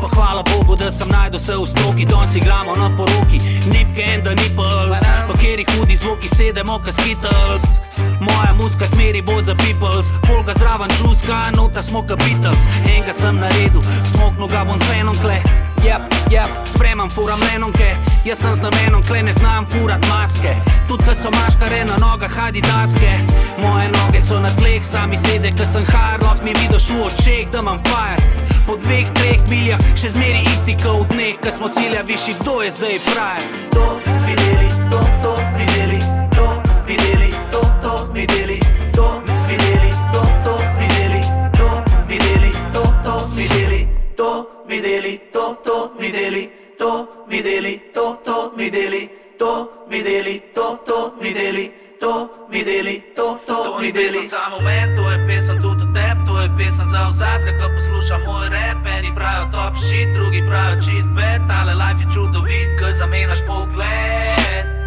Pa 0.00 0.08
hvala 0.16 0.42
Bogu, 0.48 0.76
da 0.76 0.90
sem 0.90 1.08
najdel 1.08 1.40
se 1.40 1.52
v 1.52 1.66
stroki, 1.68 2.06
danes 2.08 2.32
igramo 2.34 2.72
na 2.80 2.88
poroki. 2.96 3.38
Nipke 3.68 4.08
and 4.08 4.24
the 4.24 4.32
nipples, 4.40 5.04
pa 5.28 5.34
kjer 5.36 5.60
jih 5.60 5.68
hudi 5.76 5.96
zvoki, 5.96 6.28
sedemo 6.32 6.80
ka 6.80 6.92
skittles. 6.92 7.76
Moja 8.24 8.56
muska 8.56 8.88
smeri 8.88 9.20
bo 9.22 9.36
za 9.42 9.54
peoples, 9.54 10.08
folga 10.24 10.56
zraven 10.56 10.88
čuska, 10.96 11.50
nota 11.56 11.82
smo 11.82 12.00
ka 12.02 12.16
Beatles. 12.16 12.62
Enega 12.88 13.12
sem 13.12 13.36
na 13.36 13.52
redu, 13.60 13.84
smoknu 14.14 14.48
ga 14.48 14.64
bom 14.64 14.80
z 14.80 14.88
venom 14.88 15.16
kle. 15.20 15.67
Yep, 15.84 16.02
yep, 16.30 16.48
spremam, 16.66 17.10
furam 17.10 17.40
lenonke, 17.40 17.96
jaz 18.24 18.38
sem 18.38 18.54
z 18.54 18.60
namenom, 18.60 19.02
kle 19.02 19.22
ne 19.22 19.32
znam 19.32 19.66
furat 19.66 20.02
maske. 20.08 20.56
Tudi, 20.88 21.04
ko 21.06 21.14
so 21.14 21.30
maškare 21.30 21.84
na 21.84 21.96
nogah, 22.02 22.34
hadi 22.36 22.60
daske. 22.60 23.12
Moje 23.62 23.88
noge 23.88 24.20
so 24.20 24.40
na 24.40 24.50
tleh, 24.58 24.82
sami 24.84 25.16
sede, 25.16 25.52
ko 25.56 25.64
sem 25.72 25.84
hard, 25.86 26.22
lahko 26.22 26.44
mi 26.44 26.52
vidiš 26.58 26.90
v 26.90 27.02
očeh, 27.06 27.50
da 27.52 27.62
imam 27.62 27.78
fire. 27.86 28.22
Po 28.66 28.76
dveh, 28.76 29.06
treh 29.14 29.40
miljah, 29.50 29.80
še 29.94 30.10
zmeri 30.16 30.42
isti 30.54 30.74
kot 30.82 31.14
dneh, 31.14 31.38
ko 31.42 31.54
smo 31.56 31.70
cilja 31.70 32.02
višji, 32.02 32.34
kdo 32.40 32.62
je 32.62 32.70
zdaj 32.70 32.98
frajer. 32.98 33.46
To 33.72 33.86
videli, 34.26 34.68
to, 34.90 35.00
to 35.22 35.36
videli, 35.58 36.00
to 36.34 36.48
videli, 36.86 37.30
to, 37.52 37.62
to 37.82 37.94
videli. 38.12 38.67
To, 45.68 45.92
to 45.92 46.00
mi 46.00 46.10
deli, 46.10 46.50
to 46.78 47.24
mi 47.28 47.42
deli, 47.42 47.92
to, 47.94 48.18
to 48.24 48.52
mi 48.56 48.70
deli, 48.70 49.10
to 49.38 49.84
mi 49.90 50.02
deli, 50.02 50.40
to, 50.54 50.78
to 50.86 51.12
mi 51.20 51.32
deli, 51.34 51.72
to 52.00 52.46
mi 52.50 52.64
deli, 52.64 53.12
to, 53.14 53.38
to 53.46 53.76
mi 53.80 53.92
deli. 53.92 54.26
Za 54.26 54.48
moment, 54.50 54.96
to 54.96 55.10
je 55.10 55.18
pesem 55.28 55.60
tudi 55.60 55.84
tebi, 55.92 56.24
to 56.26 56.40
je 56.40 56.48
pesem 56.56 56.88
za 56.90 57.02
vsakega, 57.12 57.60
ko 57.60 57.68
posluša 57.74 58.18
moj 58.24 58.48
rap, 58.48 58.86
eni 58.96 59.12
pravijo 59.14 59.52
top 59.52 59.76
shit, 59.76 60.08
drugi 60.16 60.40
pravijo 60.48 60.80
čist 60.80 61.08
bed, 61.16 61.44
ale 61.60 61.74
life 61.74 62.00
je 62.00 62.08
čudovit, 62.14 62.68
ko 62.80 62.86
zamenjaš 62.92 63.40
pogled. 63.46 64.77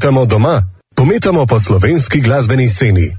Pometamo 0.00 0.24
doma, 0.24 0.62
pometamo 0.94 1.44
po 1.46 1.60
slovenski 1.60 2.20
glasbeni 2.20 2.68
sceni. 2.68 3.16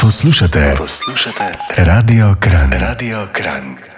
Poslušate, 0.00 0.74
poslušate, 0.78 1.44
Radio 1.76 2.36
Kran, 2.40 2.72
Radio 2.72 3.28
Kran. 3.32 3.93